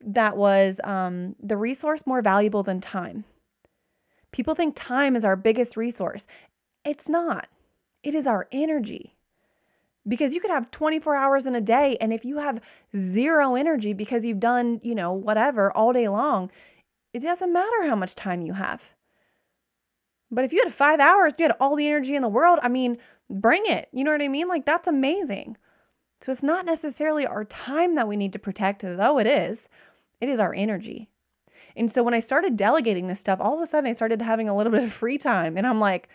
that 0.00 0.36
was 0.36 0.80
um, 0.84 1.34
the 1.42 1.56
resource 1.56 2.06
more 2.06 2.22
valuable 2.22 2.62
than 2.62 2.80
time. 2.80 3.24
People 4.32 4.54
think 4.54 4.74
time 4.76 5.16
is 5.16 5.24
our 5.24 5.36
biggest 5.36 5.76
resource. 5.76 6.26
It's 6.84 7.08
not. 7.08 7.48
It 8.02 8.14
is 8.14 8.26
our 8.26 8.48
energy 8.52 9.16
because 10.06 10.32
you 10.32 10.40
could 10.40 10.50
have 10.50 10.70
24 10.70 11.16
hours 11.16 11.46
in 11.46 11.54
a 11.54 11.60
day 11.60 11.96
and 12.00 12.12
if 12.12 12.24
you 12.24 12.38
have 12.38 12.60
zero 12.96 13.54
energy 13.54 13.92
because 13.92 14.24
you've 14.24 14.40
done, 14.40 14.80
you 14.82 14.94
know, 14.94 15.12
whatever 15.12 15.70
all 15.72 15.92
day 15.92 16.08
long, 16.08 16.50
it 17.12 17.20
doesn't 17.20 17.52
matter 17.52 17.86
how 17.86 17.96
much 17.96 18.14
time 18.14 18.40
you 18.40 18.54
have. 18.54 18.82
But 20.30 20.44
if 20.44 20.52
you 20.52 20.60
had 20.62 20.72
5 20.72 21.00
hours, 21.00 21.34
you 21.38 21.44
had 21.44 21.56
all 21.58 21.74
the 21.74 21.86
energy 21.86 22.14
in 22.14 22.22
the 22.22 22.28
world, 22.28 22.58
I 22.62 22.68
mean, 22.68 22.98
bring 23.30 23.62
it. 23.66 23.88
You 23.92 24.04
know 24.04 24.12
what 24.12 24.22
I 24.22 24.28
mean? 24.28 24.48
Like 24.48 24.64
that's 24.64 24.88
amazing. 24.88 25.56
So 26.20 26.32
it's 26.32 26.42
not 26.42 26.66
necessarily 26.66 27.26
our 27.26 27.44
time 27.44 27.94
that 27.94 28.08
we 28.08 28.16
need 28.16 28.32
to 28.32 28.38
protect, 28.38 28.82
though 28.82 29.18
it 29.18 29.26
is. 29.26 29.68
It 30.20 30.28
is 30.28 30.40
our 30.40 30.54
energy. 30.54 31.08
And 31.78 31.90
so 31.90 32.02
when 32.02 32.12
I 32.12 32.20
started 32.20 32.56
delegating 32.56 33.06
this 33.06 33.20
stuff, 33.20 33.40
all 33.40 33.54
of 33.54 33.62
a 33.62 33.66
sudden 33.66 33.88
I 33.88 33.92
started 33.92 34.20
having 34.20 34.48
a 34.48 34.56
little 34.56 34.72
bit 34.72 34.82
of 34.82 34.92
free 34.92 35.16
time 35.16 35.56
and 35.56 35.66
I'm 35.66 35.78
like, 35.78 36.08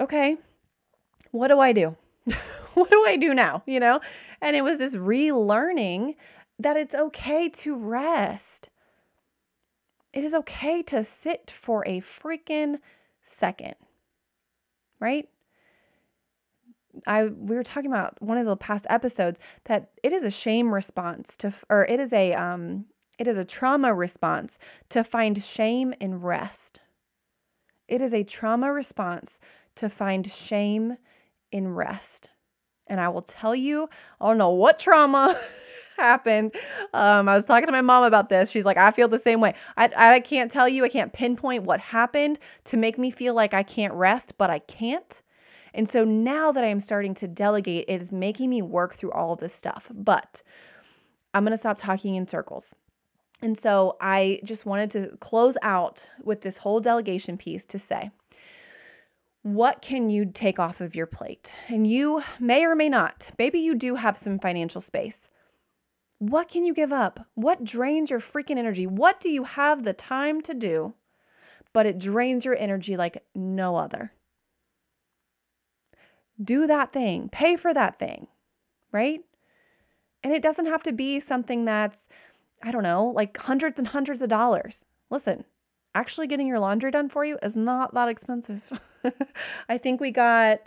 okay, 0.00 0.36
what 1.30 1.48
do 1.48 1.60
I 1.60 1.72
do? 1.72 1.96
what 2.74 2.90
do 2.90 3.04
I 3.06 3.16
do 3.16 3.32
now? 3.32 3.62
You 3.66 3.78
know? 3.78 4.00
And 4.40 4.56
it 4.56 4.62
was 4.62 4.78
this 4.78 4.96
relearning 4.96 6.16
that 6.58 6.76
it's 6.76 6.94
okay 6.94 7.48
to 7.48 7.76
rest. 7.76 8.68
It 10.12 10.24
is 10.24 10.34
okay 10.34 10.82
to 10.82 11.04
sit 11.04 11.50
for 11.50 11.86
a 11.86 12.00
freaking 12.00 12.80
second. 13.22 13.76
Right? 14.98 15.28
I 17.06 17.24
we 17.24 17.56
were 17.56 17.62
talking 17.62 17.90
about 17.90 18.20
one 18.20 18.36
of 18.36 18.44
the 18.44 18.56
past 18.56 18.86
episodes 18.90 19.40
that 19.64 19.90
it 20.02 20.12
is 20.12 20.24
a 20.24 20.30
shame 20.30 20.74
response 20.74 21.36
to 21.38 21.54
or 21.70 21.86
it 21.86 21.98
is 21.98 22.12
a 22.12 22.34
um 22.34 22.84
it 23.22 23.28
is 23.28 23.38
a 23.38 23.44
trauma 23.44 23.94
response 23.94 24.58
to 24.88 25.04
find 25.04 25.40
shame 25.40 25.94
in 26.00 26.20
rest. 26.20 26.80
It 27.86 28.00
is 28.00 28.12
a 28.12 28.24
trauma 28.24 28.72
response 28.72 29.38
to 29.76 29.88
find 29.88 30.26
shame 30.26 30.96
in 31.52 31.68
rest. 31.68 32.30
And 32.88 32.98
I 33.00 33.10
will 33.10 33.22
tell 33.22 33.54
you, 33.54 33.88
I 34.20 34.26
don't 34.26 34.38
know 34.38 34.50
what 34.50 34.80
trauma 34.80 35.40
happened. 35.96 36.56
Um, 36.92 37.28
I 37.28 37.36
was 37.36 37.44
talking 37.44 37.66
to 37.66 37.72
my 37.72 37.80
mom 37.80 38.02
about 38.02 38.28
this. 38.28 38.50
She's 38.50 38.64
like, 38.64 38.76
I 38.76 38.90
feel 38.90 39.06
the 39.06 39.20
same 39.20 39.40
way. 39.40 39.54
I, 39.76 39.90
I 39.96 40.18
can't 40.18 40.50
tell 40.50 40.68
you, 40.68 40.84
I 40.84 40.88
can't 40.88 41.12
pinpoint 41.12 41.62
what 41.62 41.78
happened 41.78 42.40
to 42.64 42.76
make 42.76 42.98
me 42.98 43.12
feel 43.12 43.34
like 43.34 43.54
I 43.54 43.62
can't 43.62 43.94
rest, 43.94 44.32
but 44.36 44.50
I 44.50 44.58
can't. 44.58 45.22
And 45.72 45.88
so 45.88 46.02
now 46.02 46.50
that 46.50 46.64
I'm 46.64 46.80
starting 46.80 47.14
to 47.14 47.28
delegate, 47.28 47.84
it 47.86 48.02
is 48.02 48.10
making 48.10 48.50
me 48.50 48.62
work 48.62 48.96
through 48.96 49.12
all 49.12 49.36
this 49.36 49.54
stuff. 49.54 49.92
But 49.94 50.42
I'm 51.32 51.44
going 51.44 51.52
to 51.52 51.56
stop 51.56 51.78
talking 51.78 52.16
in 52.16 52.26
circles. 52.26 52.74
And 53.42 53.58
so 53.58 53.96
I 54.00 54.40
just 54.44 54.64
wanted 54.64 54.90
to 54.92 55.16
close 55.20 55.56
out 55.62 56.06
with 56.22 56.42
this 56.42 56.58
whole 56.58 56.80
delegation 56.80 57.36
piece 57.36 57.64
to 57.66 57.78
say, 57.78 58.12
what 59.42 59.82
can 59.82 60.08
you 60.08 60.24
take 60.24 60.60
off 60.60 60.80
of 60.80 60.94
your 60.94 61.06
plate? 61.06 61.52
And 61.66 61.84
you 61.84 62.22
may 62.38 62.64
or 62.64 62.76
may 62.76 62.88
not. 62.88 63.32
Maybe 63.38 63.58
you 63.58 63.74
do 63.74 63.96
have 63.96 64.16
some 64.16 64.38
financial 64.38 64.80
space. 64.80 65.28
What 66.20 66.48
can 66.48 66.64
you 66.64 66.72
give 66.72 66.92
up? 66.92 67.26
What 67.34 67.64
drains 67.64 68.10
your 68.10 68.20
freaking 68.20 68.58
energy? 68.58 68.86
What 68.86 69.20
do 69.20 69.28
you 69.28 69.42
have 69.42 69.82
the 69.82 69.92
time 69.92 70.40
to 70.42 70.54
do, 70.54 70.94
but 71.72 71.84
it 71.84 71.98
drains 71.98 72.44
your 72.44 72.56
energy 72.56 72.96
like 72.96 73.24
no 73.34 73.74
other? 73.74 74.12
Do 76.40 76.68
that 76.68 76.92
thing, 76.92 77.28
pay 77.28 77.56
for 77.56 77.74
that 77.74 77.98
thing, 77.98 78.28
right? 78.92 79.22
And 80.22 80.32
it 80.32 80.42
doesn't 80.42 80.66
have 80.66 80.84
to 80.84 80.92
be 80.92 81.18
something 81.18 81.64
that's 81.64 82.08
I 82.62 82.70
don't 82.70 82.82
know, 82.82 83.12
like 83.14 83.36
hundreds 83.38 83.78
and 83.78 83.88
hundreds 83.88 84.22
of 84.22 84.28
dollars. 84.28 84.82
Listen, 85.10 85.44
actually 85.94 86.26
getting 86.26 86.46
your 86.46 86.60
laundry 86.60 86.90
done 86.90 87.08
for 87.08 87.24
you 87.24 87.38
is 87.42 87.56
not 87.56 87.94
that 87.94 88.08
expensive. 88.08 88.80
I 89.68 89.78
think 89.78 90.00
we 90.00 90.10
got, 90.10 90.60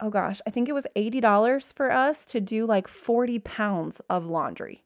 oh 0.00 0.10
gosh, 0.10 0.40
I 0.46 0.50
think 0.50 0.68
it 0.68 0.72
was 0.72 0.86
$80 0.94 1.72
for 1.72 1.90
us 1.90 2.26
to 2.26 2.40
do 2.40 2.66
like 2.66 2.86
40 2.86 3.38
pounds 3.40 4.00
of 4.10 4.26
laundry 4.26 4.84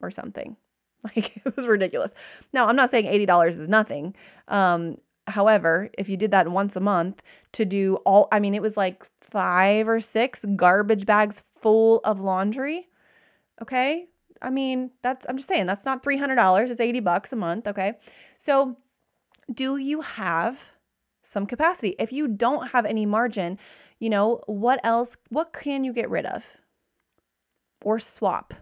or 0.00 0.10
something. 0.10 0.56
Like 1.14 1.36
it 1.44 1.54
was 1.54 1.66
ridiculous. 1.66 2.14
Now, 2.54 2.66
I'm 2.66 2.76
not 2.76 2.88
saying 2.88 3.04
$80 3.04 3.48
is 3.48 3.68
nothing. 3.68 4.14
Um, 4.48 4.96
however, 5.26 5.90
if 5.98 6.08
you 6.08 6.16
did 6.16 6.30
that 6.30 6.48
once 6.48 6.76
a 6.76 6.80
month 6.80 7.20
to 7.52 7.66
do 7.66 7.96
all, 8.06 8.26
I 8.32 8.40
mean, 8.40 8.54
it 8.54 8.62
was 8.62 8.74
like 8.74 9.06
five 9.20 9.86
or 9.86 10.00
six 10.00 10.46
garbage 10.56 11.04
bags 11.04 11.42
full 11.60 12.00
of 12.04 12.20
laundry. 12.20 12.88
Okay. 13.60 14.06
I 14.44 14.50
mean, 14.50 14.90
that's, 15.02 15.24
I'm 15.28 15.36
just 15.36 15.48
saying, 15.48 15.66
that's 15.66 15.84
not 15.84 16.02
$300. 16.02 16.70
It's 16.70 16.80
80 16.80 17.00
bucks 17.00 17.32
a 17.32 17.36
month. 17.36 17.66
Okay. 17.66 17.94
So, 18.38 18.76
do 19.52 19.76
you 19.76 20.02
have 20.02 20.60
some 21.22 21.46
capacity? 21.46 21.96
If 21.98 22.12
you 22.12 22.28
don't 22.28 22.68
have 22.68 22.84
any 22.84 23.06
margin, 23.06 23.58
you 23.98 24.10
know, 24.10 24.42
what 24.46 24.80
else, 24.84 25.16
what 25.30 25.52
can 25.52 25.84
you 25.84 25.92
get 25.92 26.10
rid 26.10 26.26
of 26.26 26.44
or 27.82 27.98
swap? 27.98 28.54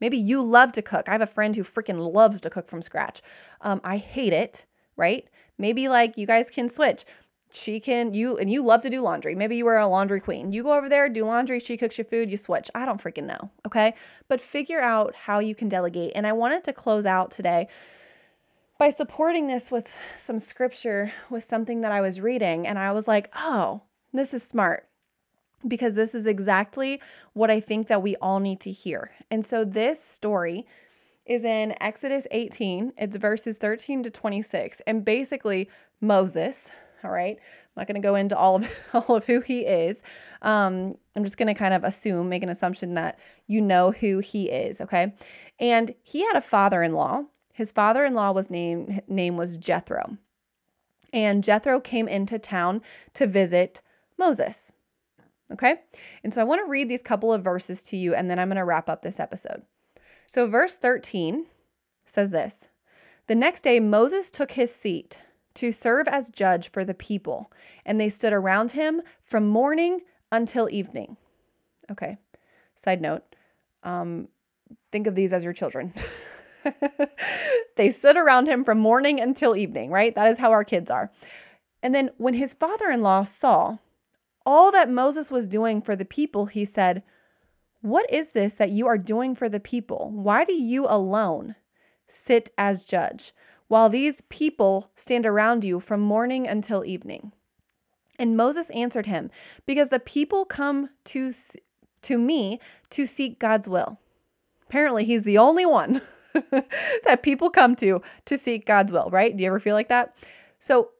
Maybe 0.00 0.16
you 0.16 0.42
love 0.42 0.72
to 0.72 0.82
cook. 0.82 1.08
I 1.08 1.12
have 1.12 1.20
a 1.20 1.26
friend 1.26 1.56
who 1.56 1.64
freaking 1.64 2.12
loves 2.12 2.40
to 2.42 2.50
cook 2.50 2.68
from 2.68 2.82
scratch. 2.82 3.22
Um, 3.60 3.80
I 3.84 3.96
hate 3.96 4.32
it, 4.32 4.64
right? 4.96 5.28
Maybe 5.58 5.88
like 5.88 6.16
you 6.16 6.26
guys 6.26 6.46
can 6.50 6.68
switch. 6.68 7.04
She 7.52 7.80
can, 7.80 8.14
you, 8.14 8.36
and 8.38 8.50
you 8.50 8.64
love 8.64 8.82
to 8.82 8.90
do 8.90 9.00
laundry. 9.00 9.34
Maybe 9.34 9.56
you 9.56 9.66
are 9.66 9.78
a 9.78 9.86
laundry 9.86 10.20
queen. 10.20 10.52
You 10.52 10.62
go 10.62 10.74
over 10.74 10.88
there, 10.88 11.08
do 11.08 11.24
laundry, 11.24 11.58
she 11.58 11.76
cooks 11.76 11.98
your 11.98 12.04
food, 12.04 12.30
you 12.30 12.36
switch. 12.36 12.70
I 12.74 12.84
don't 12.84 13.02
freaking 13.02 13.26
know, 13.26 13.50
okay? 13.66 13.94
But 14.28 14.40
figure 14.40 14.80
out 14.80 15.14
how 15.14 15.40
you 15.40 15.54
can 15.54 15.68
delegate. 15.68 16.12
And 16.14 16.26
I 16.26 16.32
wanted 16.32 16.64
to 16.64 16.72
close 16.72 17.04
out 17.04 17.30
today 17.30 17.68
by 18.78 18.90
supporting 18.90 19.46
this 19.46 19.70
with 19.70 19.96
some 20.16 20.38
scripture, 20.38 21.12
with 21.28 21.44
something 21.44 21.80
that 21.80 21.92
I 21.92 22.00
was 22.00 22.20
reading. 22.20 22.66
And 22.66 22.78
I 22.78 22.92
was 22.92 23.06
like, 23.06 23.30
oh, 23.36 23.82
this 24.12 24.32
is 24.32 24.42
smart 24.42 24.88
because 25.66 25.94
this 25.94 26.14
is 26.14 26.26
exactly 26.26 27.00
what 27.32 27.50
I 27.50 27.60
think 27.60 27.88
that 27.88 28.02
we 28.02 28.16
all 28.16 28.40
need 28.40 28.60
to 28.60 28.72
hear. 28.72 29.10
And 29.30 29.44
so 29.44 29.64
this 29.64 30.02
story 30.02 30.66
is 31.26 31.44
in 31.44 31.74
Exodus 31.80 32.26
18. 32.30 32.94
It's 32.96 33.16
verses 33.16 33.58
13 33.58 34.02
to 34.04 34.10
26. 34.10 34.80
And 34.86 35.04
basically 35.04 35.68
Moses, 36.00 36.70
all 37.04 37.10
right? 37.10 37.36
I'm 37.36 37.80
not 37.80 37.86
going 37.86 38.00
to 38.00 38.06
go 38.06 38.14
into 38.14 38.36
all 38.36 38.56
of 38.56 38.68
all 38.94 39.16
of 39.16 39.24
who 39.26 39.40
he 39.40 39.60
is. 39.60 40.02
Um, 40.42 40.96
I'm 41.14 41.24
just 41.24 41.36
going 41.36 41.48
to 41.48 41.54
kind 41.54 41.74
of 41.74 41.84
assume, 41.84 42.28
make 42.28 42.42
an 42.42 42.48
assumption 42.48 42.94
that 42.94 43.18
you 43.46 43.60
know 43.60 43.92
who 43.92 44.20
he 44.20 44.50
is, 44.50 44.80
okay? 44.80 45.14
And 45.58 45.94
he 46.02 46.24
had 46.24 46.36
a 46.36 46.40
father-in-law. 46.40 47.24
His 47.52 47.72
father-in-law 47.72 48.32
was 48.32 48.50
named 48.50 49.02
name 49.06 49.36
was 49.36 49.58
Jethro. 49.58 50.16
And 51.12 51.44
Jethro 51.44 51.80
came 51.80 52.08
into 52.08 52.38
town 52.38 52.82
to 53.14 53.26
visit 53.26 53.82
Moses. 54.16 54.72
Okay? 55.52 55.80
And 56.22 56.32
so 56.32 56.40
I 56.40 56.44
want 56.44 56.64
to 56.64 56.70
read 56.70 56.88
these 56.88 57.02
couple 57.02 57.32
of 57.32 57.42
verses 57.42 57.82
to 57.84 57.96
you 57.96 58.14
and 58.14 58.30
then 58.30 58.38
I'm 58.38 58.48
going 58.48 58.56
to 58.56 58.64
wrap 58.64 58.88
up 58.88 59.02
this 59.02 59.18
episode. 59.18 59.62
So, 60.28 60.46
verse 60.46 60.76
13 60.76 61.46
says 62.06 62.30
this 62.30 62.68
The 63.26 63.34
next 63.34 63.62
day, 63.62 63.80
Moses 63.80 64.30
took 64.30 64.52
his 64.52 64.72
seat 64.72 65.18
to 65.60 65.72
serve 65.72 66.08
as 66.08 66.30
judge 66.30 66.72
for 66.72 66.86
the 66.86 66.94
people, 66.94 67.52
and 67.84 68.00
they 68.00 68.08
stood 68.08 68.32
around 68.32 68.70
him 68.70 69.02
from 69.22 69.46
morning 69.46 70.00
until 70.32 70.70
evening. 70.70 71.18
Okay. 71.90 72.16
Side 72.76 73.02
note 73.02 73.22
um, 73.82 74.28
think 74.90 75.06
of 75.06 75.14
these 75.14 75.34
as 75.34 75.44
your 75.44 75.52
children. 75.52 75.92
they 77.76 77.90
stood 77.90 78.16
around 78.16 78.46
him 78.46 78.64
from 78.64 78.78
morning 78.78 79.20
until 79.20 79.54
evening, 79.54 79.90
right? 79.90 80.14
That 80.14 80.28
is 80.28 80.38
how 80.38 80.50
our 80.50 80.64
kids 80.64 80.90
are. 80.90 81.10
And 81.82 81.94
then 81.94 82.08
when 82.16 82.34
his 82.34 82.54
father 82.54 82.88
in 82.88 83.02
law 83.02 83.22
saw 83.22 83.76
all 84.46 84.72
that 84.72 84.88
Moses 84.88 85.30
was 85.30 85.46
doing 85.46 85.82
for 85.82 85.94
the 85.94 86.06
people, 86.06 86.46
he 86.46 86.64
said, 86.64 87.02
What 87.82 88.10
is 88.10 88.30
this 88.30 88.54
that 88.54 88.70
you 88.70 88.86
are 88.86 88.96
doing 88.96 89.34
for 89.34 89.50
the 89.50 89.60
people? 89.60 90.10
Why 90.10 90.46
do 90.46 90.54
you 90.54 90.86
alone 90.88 91.54
sit 92.08 92.48
as 92.56 92.86
judge, 92.86 93.34
while 93.70 93.88
these 93.88 94.20
people 94.28 94.90
stand 94.96 95.24
around 95.24 95.62
you 95.64 95.78
from 95.78 96.00
morning 96.00 96.44
until 96.44 96.84
evening? 96.84 97.30
And 98.18 98.36
Moses 98.36 98.68
answered 98.70 99.06
him, 99.06 99.30
Because 99.64 99.90
the 99.90 100.00
people 100.00 100.44
come 100.44 100.90
to, 101.04 101.32
to 102.02 102.18
me 102.18 102.58
to 102.90 103.06
seek 103.06 103.38
God's 103.38 103.68
will. 103.68 104.00
Apparently, 104.66 105.04
he's 105.04 105.22
the 105.22 105.38
only 105.38 105.64
one 105.64 106.02
that 107.04 107.22
people 107.22 107.48
come 107.48 107.76
to 107.76 108.02
to 108.24 108.36
seek 108.36 108.66
God's 108.66 108.90
will, 108.90 109.08
right? 109.08 109.36
Do 109.36 109.44
you 109.44 109.46
ever 109.46 109.60
feel 109.60 109.76
like 109.76 109.88
that? 109.88 110.16
So 110.58 110.90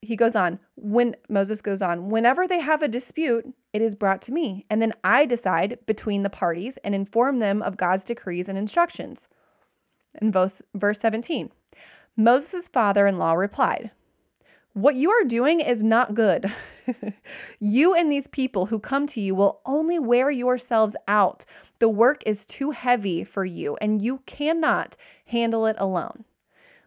he 0.00 0.16
goes 0.16 0.34
on, 0.34 0.60
when 0.76 1.14
Moses 1.28 1.60
goes 1.60 1.82
on, 1.82 2.08
whenever 2.08 2.48
they 2.48 2.60
have 2.60 2.80
a 2.80 2.88
dispute, 2.88 3.52
it 3.74 3.82
is 3.82 3.94
brought 3.94 4.22
to 4.22 4.32
me, 4.32 4.64
and 4.70 4.80
then 4.80 4.94
I 5.04 5.26
decide 5.26 5.78
between 5.84 6.22
the 6.22 6.30
parties 6.30 6.78
and 6.78 6.94
inform 6.94 7.38
them 7.38 7.60
of 7.60 7.76
God's 7.76 8.06
decrees 8.06 8.48
and 8.48 8.56
instructions. 8.56 9.28
In 10.22 10.32
verse, 10.32 10.62
verse 10.74 10.98
17, 11.00 11.50
Moses' 12.18 12.68
father 12.68 13.06
in 13.06 13.16
law 13.16 13.32
replied, 13.32 13.92
What 14.74 14.96
you 14.96 15.10
are 15.10 15.24
doing 15.24 15.60
is 15.60 15.82
not 15.82 16.14
good. 16.14 16.52
you 17.60 17.94
and 17.94 18.12
these 18.12 18.26
people 18.26 18.66
who 18.66 18.78
come 18.78 19.06
to 19.06 19.20
you 19.20 19.34
will 19.34 19.60
only 19.64 19.98
wear 19.98 20.30
yourselves 20.30 20.96
out. 21.06 21.46
The 21.78 21.88
work 21.88 22.22
is 22.26 22.44
too 22.44 22.72
heavy 22.72 23.24
for 23.24 23.46
you, 23.46 23.78
and 23.80 24.02
you 24.02 24.22
cannot 24.26 24.96
handle 25.26 25.64
it 25.64 25.76
alone. 25.78 26.24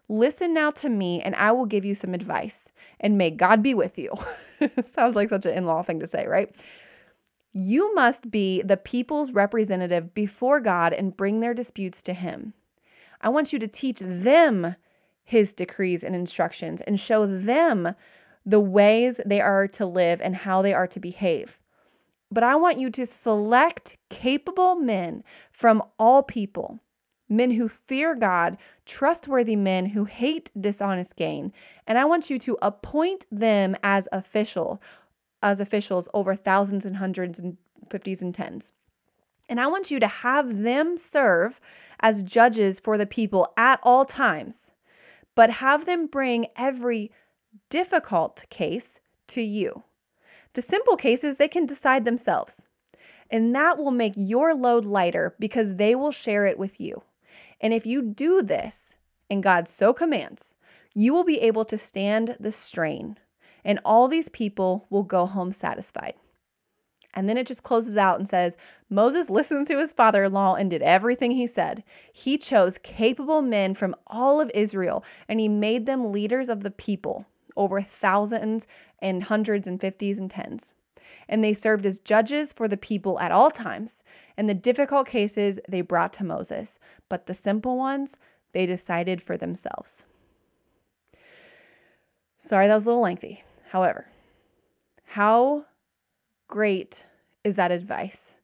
Listen 0.07 0.53
now 0.53 0.69
to 0.71 0.89
me, 0.89 1.21
and 1.21 1.33
I 1.35 1.51
will 1.53 1.65
give 1.65 1.85
you 1.85 1.95
some 1.95 2.13
advice 2.13 2.67
and 3.01 3.17
may 3.17 3.31
God 3.31 3.61
be 3.61 3.73
with 3.73 3.97
you. 3.97 4.13
Sounds 4.85 5.15
like 5.15 5.29
such 5.29 5.45
an 5.45 5.57
in 5.57 5.65
law 5.65 5.83
thing 5.83 5.99
to 5.99 6.07
say, 6.07 6.25
right? 6.27 6.55
You 7.51 7.93
must 7.93 8.31
be 8.31 8.61
the 8.61 8.77
people's 8.77 9.31
representative 9.31 10.13
before 10.13 10.61
God 10.61 10.93
and 10.93 11.17
bring 11.17 11.41
their 11.41 11.53
disputes 11.53 12.01
to 12.03 12.13
Him. 12.13 12.53
I 13.19 13.29
want 13.29 13.51
you 13.51 13.59
to 13.59 13.67
teach 13.67 13.99
them 13.99 14.75
His 15.23 15.53
decrees 15.53 16.03
and 16.03 16.15
instructions 16.15 16.81
and 16.81 16.99
show 16.99 17.25
them 17.25 17.95
the 18.45 18.59
ways 18.59 19.19
they 19.25 19.39
are 19.39 19.67
to 19.67 19.85
live 19.85 20.19
and 20.21 20.35
how 20.35 20.61
they 20.61 20.73
are 20.73 20.87
to 20.87 20.99
behave. 20.99 21.59
But 22.31 22.43
I 22.43 22.55
want 22.55 22.79
you 22.79 22.89
to 22.91 23.05
select 23.05 23.97
capable 24.09 24.75
men 24.75 25.23
from 25.51 25.83
all 25.99 26.23
people 26.23 26.79
men 27.31 27.51
who 27.51 27.69
fear 27.69 28.13
God, 28.13 28.57
trustworthy 28.85 29.55
men 29.55 29.87
who 29.87 30.03
hate 30.03 30.51
dishonest 30.59 31.15
gain. 31.15 31.53
And 31.87 31.97
I 31.97 32.05
want 32.05 32.29
you 32.29 32.37
to 32.39 32.57
appoint 32.61 33.25
them 33.31 33.75
as 33.81 34.07
official, 34.11 34.81
as 35.41 35.59
officials 35.59 36.09
over 36.13 36.35
thousands 36.35 36.85
and 36.85 36.97
hundreds 36.97 37.39
and 37.39 37.57
fifties 37.89 38.21
and 38.21 38.35
tens. 38.35 38.73
And 39.49 39.59
I 39.59 39.67
want 39.67 39.89
you 39.89 39.99
to 39.99 40.07
have 40.07 40.63
them 40.63 40.97
serve 40.97 41.59
as 42.01 42.23
judges 42.23 42.79
for 42.79 42.97
the 42.97 43.05
people 43.05 43.51
at 43.57 43.79
all 43.81 44.05
times, 44.05 44.70
but 45.35 45.49
have 45.49 45.85
them 45.85 46.07
bring 46.07 46.47
every 46.55 47.11
difficult 47.69 48.43
case 48.49 48.99
to 49.27 49.41
you. 49.41 49.83
The 50.53 50.61
simple 50.61 50.97
cases 50.97 51.37
they 51.37 51.47
can 51.47 51.65
decide 51.65 52.05
themselves. 52.05 52.63
And 53.29 53.55
that 53.55 53.77
will 53.77 53.91
make 53.91 54.13
your 54.15 54.53
load 54.53 54.83
lighter 54.83 55.35
because 55.39 55.75
they 55.75 55.95
will 55.95 56.11
share 56.11 56.45
it 56.45 56.59
with 56.59 56.81
you. 56.81 57.03
And 57.61 57.73
if 57.73 57.85
you 57.85 58.01
do 58.01 58.41
this, 58.41 58.93
and 59.29 59.41
God 59.41 59.69
so 59.69 59.93
commands, 59.93 60.55
you 60.93 61.13
will 61.13 61.23
be 61.23 61.39
able 61.39 61.63
to 61.65 61.77
stand 61.77 62.35
the 62.39 62.51
strain, 62.51 63.17
and 63.63 63.79
all 63.85 64.07
these 64.09 64.27
people 64.27 64.87
will 64.89 65.03
go 65.03 65.25
home 65.25 65.53
satisfied. 65.53 66.15
And 67.13 67.27
then 67.27 67.37
it 67.37 67.47
just 67.47 67.63
closes 67.63 67.97
out 67.97 68.19
and 68.19 68.27
says 68.27 68.57
Moses 68.89 69.29
listened 69.29 69.67
to 69.67 69.77
his 69.77 69.93
father 69.93 70.23
in 70.23 70.33
law 70.33 70.55
and 70.55 70.69
did 70.69 70.81
everything 70.81 71.31
he 71.31 71.47
said. 71.47 71.83
He 72.11 72.37
chose 72.37 72.77
capable 72.77 73.41
men 73.41 73.73
from 73.73 73.95
all 74.07 74.39
of 74.39 74.51
Israel 74.53 75.03
and 75.27 75.39
he 75.39 75.49
made 75.49 75.85
them 75.85 76.11
leaders 76.11 76.49
of 76.49 76.63
the 76.63 76.71
people, 76.71 77.25
over 77.57 77.81
thousands 77.81 78.65
and 78.99 79.23
hundreds 79.23 79.67
and 79.67 79.79
fifties 79.79 80.17
and 80.17 80.31
tens 80.31 80.73
and 81.31 81.43
they 81.43 81.53
served 81.53 81.85
as 81.85 81.97
judges 81.97 82.51
for 82.51 82.67
the 82.67 82.77
people 82.77 83.19
at 83.19 83.31
all 83.31 83.49
times. 83.49 84.03
And 84.37 84.49
the 84.49 84.53
difficult 84.53 85.07
cases 85.07 85.59
they 85.67 85.81
brought 85.81 86.13
to 86.13 86.25
Moses, 86.25 86.77
but 87.09 87.25
the 87.25 87.33
simple 87.33 87.77
ones 87.77 88.17
they 88.51 88.65
decided 88.65 89.21
for 89.21 89.37
themselves. 89.37 90.03
Sorry, 92.39 92.67
that 92.67 92.75
was 92.75 92.83
a 92.83 92.87
little 92.87 93.01
lengthy. 93.01 93.43
However, 93.69 94.07
how 95.05 95.65
great 96.51 97.05
is 97.43 97.55
that 97.55 97.71
advice? 97.71 98.35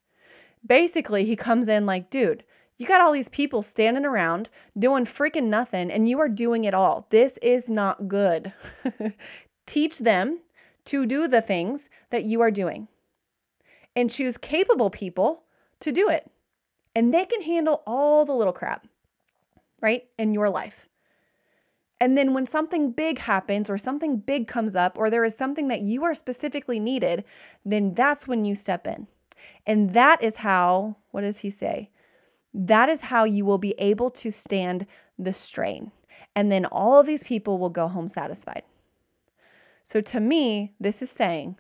Basically, 0.66 1.26
he 1.26 1.36
comes 1.36 1.68
in 1.68 1.86
like, 1.86 2.10
dude, 2.10 2.44
you 2.78 2.88
got 2.88 3.02
all 3.02 3.12
these 3.12 3.30
people 3.30 3.62
standing 3.62 4.06
around 4.06 4.50
doing 4.78 5.06
freaking 5.06 5.46
nothing, 5.46 5.92
and 5.92 6.10
you 6.10 6.20
are 6.20 6.30
doing 6.30 6.64
it 6.64 6.74
all. 6.74 7.06
This 7.12 7.38
is 7.44 7.70
not 7.70 8.08
good. 8.08 8.54
Teach 9.68 10.00
them 10.00 10.40
to 10.86 11.06
do 11.06 11.28
the 11.28 11.42
things 11.42 11.90
that 12.10 12.26
you 12.26 12.42
are 12.42 12.52
doing 12.52 12.88
and 13.96 14.10
choose 14.10 14.38
capable 14.38 14.90
people 14.90 15.44
to 15.80 15.92
do 15.92 16.10
it. 16.10 16.32
And 16.96 17.14
they 17.14 17.26
can 17.26 17.42
handle 17.42 17.84
all 17.86 18.26
the 18.26 18.34
little 18.34 18.54
crap. 18.54 18.88
right? 19.82 20.06
In 20.18 20.34
your 20.34 20.50
life. 20.50 20.87
And 22.00 22.18
then 22.18 22.34
when 22.34 22.46
something 22.46 22.92
big 22.92 23.20
happens 23.20 23.70
or 23.70 23.78
something 23.78 24.18
big 24.18 24.48
comes 24.48 24.76
up 24.76 24.98
or 24.98 25.10
there 25.10 25.26
is 25.26 25.36
something 25.36 25.68
that 25.70 25.82
you 25.82 26.04
are 26.04 26.14
specifically 26.14 26.80
needed, 26.80 27.24
then 27.66 27.94
that's 27.94 28.28
when 28.28 28.46
you 28.46 28.54
step 28.56 28.86
in. 28.86 29.08
And 29.66 29.94
that 29.94 30.22
is 30.22 30.38
how, 30.38 30.98
what 31.12 31.22
does 31.22 31.40
he 31.40 31.50
say? 31.50 31.90
That 32.54 32.90
is 32.90 33.02
how 33.02 33.24
you 33.24 33.46
will 33.46 33.58
be 33.58 33.74
able 33.80 34.12
to 34.12 34.32
stand 34.32 34.86
the 35.18 35.34
strain. 35.34 35.92
And 36.36 36.52
then 36.52 36.66
all 36.66 37.00
of 37.00 37.08
these 37.08 37.24
people 37.24 37.58
will 37.58 37.70
go 37.70 37.88
home 37.88 38.08
satisfied. 38.08 38.64
So 39.84 40.02
to 40.02 40.20
me, 40.20 40.74
this 40.80 41.02
is 41.02 41.10
saying 41.10 41.58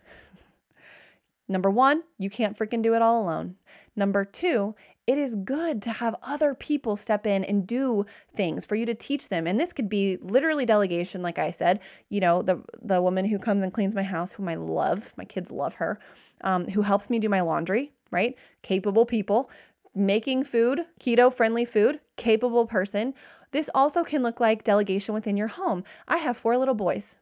number 1.47 1.69
one, 1.69 2.03
you 2.17 2.29
can't 2.29 2.57
freaking 2.57 2.83
do 2.83 2.93
it 2.93 3.01
all 3.01 3.23
alone. 3.23 3.55
Number 3.95 4.23
two, 4.25 4.75
it 5.07 5.17
is 5.17 5.35
good 5.35 5.81
to 5.83 5.91
have 5.91 6.15
other 6.21 6.53
people 6.53 6.97
step 6.97 7.25
in 7.25 7.45
and 7.45 7.65
do 7.65 8.05
things 8.35 8.65
for 8.65 8.75
you 8.75 8.85
to 8.85 8.93
teach 8.93 9.29
them. 9.29 9.47
And 9.47 9.57
this 9.57 9.71
could 9.71 9.87
be 9.87 10.17
literally 10.21 10.65
delegation, 10.65 11.21
like 11.21 11.39
I 11.39 11.49
said. 11.49 11.79
You 12.09 12.19
know, 12.19 12.41
the 12.41 12.61
the 12.81 13.01
woman 13.01 13.25
who 13.25 13.39
comes 13.39 13.63
and 13.63 13.73
cleans 13.73 13.95
my 13.95 14.03
house, 14.03 14.33
whom 14.33 14.49
I 14.49 14.55
love, 14.55 15.13
my 15.15 15.23
kids 15.23 15.49
love 15.49 15.75
her, 15.75 15.97
um, 16.41 16.67
who 16.67 16.81
helps 16.81 17.09
me 17.09 17.19
do 17.19 17.29
my 17.29 17.39
laundry, 17.39 17.93
right? 18.11 18.35
Capable 18.63 19.05
people, 19.05 19.49
making 19.95 20.43
food, 20.43 20.81
keto 20.99 21.33
friendly 21.33 21.63
food, 21.63 22.01
capable 22.17 22.67
person. 22.67 23.13
This 23.51 23.69
also 23.73 24.03
can 24.03 24.21
look 24.23 24.41
like 24.41 24.65
delegation 24.65 25.13
within 25.15 25.37
your 25.37 25.47
home. 25.47 25.85
I 26.09 26.17
have 26.17 26.35
four 26.35 26.57
little 26.57 26.75
boys, 26.75 27.15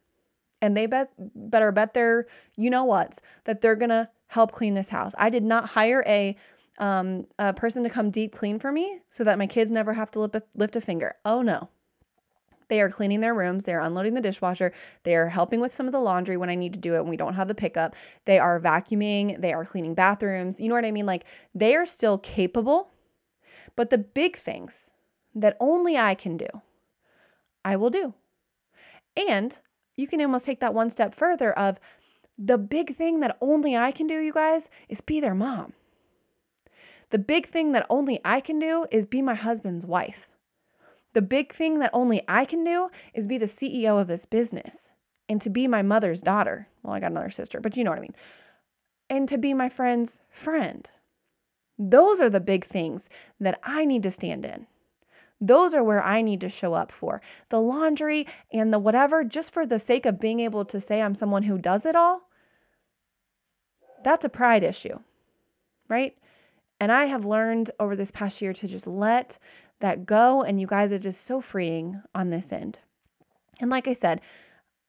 and 0.60 0.76
they 0.76 0.86
bet 0.86 1.12
better 1.36 1.70
bet 1.70 1.94
their 1.94 2.26
you 2.56 2.68
know 2.68 2.82
what's 2.82 3.20
that 3.44 3.60
they're 3.60 3.76
gonna 3.76 4.10
help 4.26 4.50
clean 4.50 4.74
this 4.74 4.88
house. 4.88 5.14
I 5.18 5.30
did 5.30 5.44
not 5.44 5.70
hire 5.70 6.02
a 6.04 6.36
um, 6.78 7.26
a 7.38 7.52
person 7.52 7.82
to 7.84 7.90
come 7.90 8.10
deep 8.10 8.34
clean 8.34 8.58
for 8.58 8.72
me 8.72 9.00
so 9.10 9.24
that 9.24 9.38
my 9.38 9.46
kids 9.46 9.70
never 9.70 9.94
have 9.94 10.10
to 10.12 10.20
lift 10.20 10.34
a, 10.36 10.42
lift 10.54 10.76
a 10.76 10.80
finger. 10.80 11.14
Oh 11.24 11.42
no. 11.42 11.68
They 12.68 12.80
are 12.80 12.90
cleaning 12.90 13.20
their 13.20 13.34
rooms. 13.34 13.64
They 13.64 13.74
are 13.74 13.80
unloading 13.80 14.14
the 14.14 14.20
dishwasher. 14.20 14.72
They 15.04 15.14
are 15.14 15.28
helping 15.28 15.60
with 15.60 15.74
some 15.74 15.86
of 15.86 15.92
the 15.92 16.00
laundry 16.00 16.36
when 16.36 16.50
I 16.50 16.56
need 16.56 16.72
to 16.72 16.78
do 16.78 16.96
it 16.96 17.00
when 17.00 17.10
we 17.10 17.16
don't 17.16 17.34
have 17.34 17.48
the 17.48 17.54
pickup. 17.54 17.94
They 18.24 18.38
are 18.38 18.60
vacuuming. 18.60 19.40
They 19.40 19.52
are 19.52 19.64
cleaning 19.64 19.94
bathrooms. 19.94 20.60
You 20.60 20.68
know 20.68 20.74
what 20.74 20.84
I 20.84 20.90
mean? 20.90 21.06
Like 21.06 21.24
they 21.54 21.76
are 21.76 21.86
still 21.86 22.18
capable. 22.18 22.90
But 23.76 23.90
the 23.90 23.98
big 23.98 24.36
things 24.36 24.90
that 25.34 25.56
only 25.60 25.96
I 25.96 26.14
can 26.14 26.36
do, 26.36 26.48
I 27.64 27.76
will 27.76 27.90
do. 27.90 28.14
And 29.28 29.56
you 29.96 30.06
can 30.06 30.20
almost 30.20 30.44
take 30.44 30.60
that 30.60 30.74
one 30.74 30.90
step 30.90 31.14
further 31.14 31.52
of 31.52 31.78
the 32.38 32.58
big 32.58 32.96
thing 32.96 33.20
that 33.20 33.36
only 33.40 33.76
I 33.76 33.92
can 33.92 34.06
do, 34.06 34.18
you 34.20 34.32
guys, 34.32 34.68
is 34.88 35.00
be 35.00 35.20
their 35.20 35.34
mom. 35.34 35.72
The 37.10 37.18
big 37.18 37.46
thing 37.46 37.72
that 37.72 37.86
only 37.88 38.20
I 38.24 38.40
can 38.40 38.58
do 38.58 38.86
is 38.90 39.06
be 39.06 39.22
my 39.22 39.34
husband's 39.34 39.86
wife. 39.86 40.28
The 41.12 41.22
big 41.22 41.52
thing 41.52 41.78
that 41.78 41.90
only 41.92 42.22
I 42.28 42.44
can 42.44 42.64
do 42.64 42.90
is 43.14 43.26
be 43.26 43.38
the 43.38 43.46
CEO 43.46 44.00
of 44.00 44.08
this 44.08 44.26
business 44.26 44.90
and 45.28 45.40
to 45.40 45.50
be 45.50 45.66
my 45.66 45.82
mother's 45.82 46.22
daughter. 46.22 46.68
Well, 46.82 46.94
I 46.94 47.00
got 47.00 47.10
another 47.10 47.30
sister, 47.30 47.60
but 47.60 47.76
you 47.76 47.84
know 47.84 47.90
what 47.90 47.98
I 47.98 48.02
mean. 48.02 48.14
And 49.08 49.28
to 49.28 49.38
be 49.38 49.54
my 49.54 49.68
friend's 49.68 50.20
friend. 50.30 50.90
Those 51.78 52.20
are 52.20 52.30
the 52.30 52.40
big 52.40 52.64
things 52.64 53.08
that 53.38 53.60
I 53.62 53.84
need 53.84 54.02
to 54.02 54.10
stand 54.10 54.44
in. 54.44 54.66
Those 55.40 55.74
are 55.74 55.84
where 55.84 56.02
I 56.02 56.22
need 56.22 56.40
to 56.40 56.48
show 56.48 56.74
up 56.74 56.90
for. 56.90 57.20
The 57.50 57.60
laundry 57.60 58.26
and 58.52 58.72
the 58.72 58.78
whatever, 58.78 59.22
just 59.24 59.52
for 59.52 59.66
the 59.66 59.78
sake 59.78 60.06
of 60.06 60.18
being 60.18 60.40
able 60.40 60.64
to 60.64 60.80
say 60.80 61.02
I'm 61.02 61.14
someone 61.14 61.42
who 61.42 61.58
does 61.58 61.84
it 61.84 61.94
all, 61.94 62.22
that's 64.02 64.24
a 64.24 64.30
pride 64.30 64.62
issue, 64.62 65.00
right? 65.88 66.16
And 66.80 66.92
I 66.92 67.06
have 67.06 67.24
learned 67.24 67.70
over 67.80 67.96
this 67.96 68.10
past 68.10 68.42
year 68.42 68.52
to 68.52 68.68
just 68.68 68.86
let 68.86 69.38
that 69.80 70.06
go. 70.06 70.42
And 70.42 70.60
you 70.60 70.66
guys 70.66 70.92
are 70.92 70.98
just 70.98 71.24
so 71.24 71.40
freeing 71.40 72.02
on 72.14 72.30
this 72.30 72.52
end. 72.52 72.78
And 73.60 73.70
like 73.70 73.88
I 73.88 73.92
said, 73.92 74.20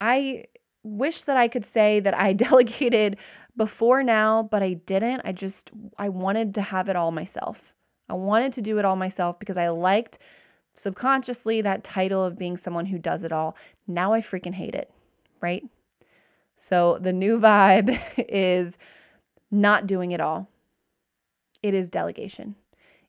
I 0.02 0.46
wish 0.84 1.24
that 1.24 1.38
I 1.38 1.48
could 1.48 1.66
say 1.66 2.00
that 2.00 2.18
I 2.18 2.34
delegated 2.34 3.18
before 3.56 4.04
now, 4.04 4.44
but 4.44 4.62
I 4.62 4.74
didn't. 4.74 5.22
I 5.26 5.32
just, 5.32 5.72
I 5.98 6.10
wanted 6.10 6.54
to 6.56 6.62
have 6.62 6.90
it 6.90 6.96
all 6.96 7.12
myself. 7.12 7.74
I 8.10 8.14
wanted 8.14 8.54
to 8.54 8.62
do 8.62 8.78
it 8.80 8.86
all 8.86 8.96
myself 8.96 9.40
because 9.40 9.58
I 9.58 9.70
liked 9.70 10.18
subconsciously 10.76 11.62
that 11.62 11.84
title 11.84 12.24
of 12.24 12.38
being 12.38 12.56
someone 12.56 12.86
who 12.86 13.00
does 13.00 13.24
it 13.24 13.32
all. 13.32 13.56
Now 13.88 14.14
I 14.14 14.22
freaking 14.22 14.54
hate 14.54 14.76
it, 14.76 14.92
right? 15.42 15.64
So 16.58 17.00
the 17.02 17.14
new 17.14 17.40
vibe 17.42 18.00
is 18.30 18.78
not 19.50 19.88
doing 19.88 20.12
it 20.12 20.22
all. 20.22 20.50
It 21.68 21.74
is 21.74 21.90
delegation. 21.90 22.56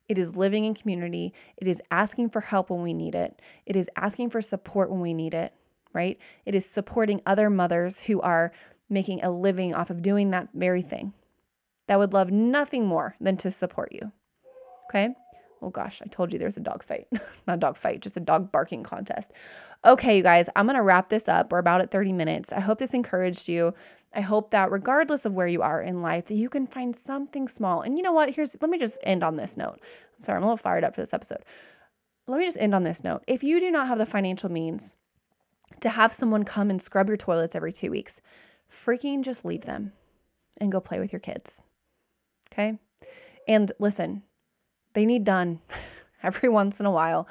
It 0.09 0.17
is 0.17 0.35
living 0.35 0.65
in 0.65 0.73
community. 0.73 1.33
It 1.55 1.65
is 1.65 1.81
asking 1.91 2.31
for 2.31 2.41
help 2.41 2.69
when 2.69 2.83
we 2.83 2.93
need 2.93 3.15
it. 3.15 3.41
It 3.65 3.77
is 3.77 3.89
asking 3.95 4.31
for 4.31 4.41
support 4.41 4.91
when 4.91 4.99
we 4.99 5.13
need 5.13 5.33
it, 5.33 5.53
right? 5.93 6.19
It 6.45 6.55
is 6.55 6.65
supporting 6.65 7.21
other 7.25 7.49
mothers 7.49 8.01
who 8.01 8.19
are 8.19 8.51
making 8.89 9.23
a 9.23 9.31
living 9.31 9.73
off 9.73 9.89
of 9.89 10.01
doing 10.01 10.31
that 10.31 10.49
very 10.53 10.81
thing 10.81 11.13
that 11.87 11.99
would 11.99 12.11
love 12.11 12.31
nothing 12.31 12.85
more 12.85 13.15
than 13.21 13.37
to 13.37 13.49
support 13.49 13.93
you. 13.93 14.11
Okay? 14.89 15.15
Oh 15.61 15.69
gosh, 15.69 16.01
I 16.03 16.07
told 16.07 16.33
you 16.33 16.37
there's 16.37 16.57
a 16.57 16.59
dog 16.59 16.83
fight. 16.83 17.07
Not 17.47 17.53
a 17.53 17.57
dog 17.57 17.77
fight, 17.77 18.01
just 18.01 18.17
a 18.17 18.19
dog 18.19 18.51
barking 18.51 18.83
contest. 18.83 19.31
Okay, 19.85 20.17
you 20.17 20.23
guys, 20.23 20.49
I'm 20.57 20.65
going 20.65 20.75
to 20.75 20.81
wrap 20.81 21.07
this 21.07 21.29
up. 21.29 21.49
We're 21.49 21.59
about 21.59 21.79
at 21.79 21.91
30 21.91 22.11
minutes. 22.11 22.51
I 22.51 22.59
hope 22.59 22.79
this 22.79 22.93
encouraged 22.93 23.47
you. 23.47 23.73
I 24.13 24.21
hope 24.21 24.51
that 24.51 24.71
regardless 24.71 25.25
of 25.25 25.33
where 25.33 25.47
you 25.47 25.61
are 25.61 25.81
in 25.81 26.01
life, 26.01 26.25
that 26.25 26.35
you 26.35 26.49
can 26.49 26.65
find 26.65 26.95
something 26.95 27.47
small. 27.47 27.81
And 27.81 27.97
you 27.97 28.03
know 28.03 28.11
what? 28.11 28.31
Here's 28.31 28.55
let 28.59 28.69
me 28.69 28.79
just 28.79 28.97
end 29.03 29.23
on 29.23 29.35
this 29.35 29.55
note. 29.55 29.79
I'm 30.17 30.21
sorry, 30.21 30.37
I'm 30.37 30.43
a 30.43 30.47
little 30.47 30.57
fired 30.57 30.83
up 30.83 30.95
for 30.95 31.01
this 31.01 31.13
episode. 31.13 31.43
Let 32.27 32.39
me 32.39 32.45
just 32.45 32.57
end 32.57 32.73
on 32.73 32.83
this 32.83 33.03
note. 33.03 33.23
If 33.27 33.43
you 33.43 33.59
do 33.59 33.71
not 33.71 33.87
have 33.87 33.97
the 33.97 34.05
financial 34.05 34.51
means 34.51 34.95
to 35.81 35.89
have 35.89 36.13
someone 36.13 36.43
come 36.43 36.69
and 36.69 36.81
scrub 36.81 37.07
your 37.07 37.17
toilets 37.17 37.55
every 37.55 37.71
two 37.71 37.91
weeks, 37.91 38.21
freaking 38.71 39.23
just 39.23 39.45
leave 39.45 39.65
them 39.65 39.93
and 40.57 40.71
go 40.71 40.79
play 40.79 40.99
with 40.99 41.13
your 41.13 41.19
kids. 41.19 41.61
Okay? 42.51 42.79
And 43.47 43.71
listen, 43.79 44.23
they 44.93 45.05
need 45.05 45.23
done 45.23 45.61
every 46.23 46.49
once 46.49 46.79
in 46.79 46.85
a 46.85 46.91
while. 46.91 47.27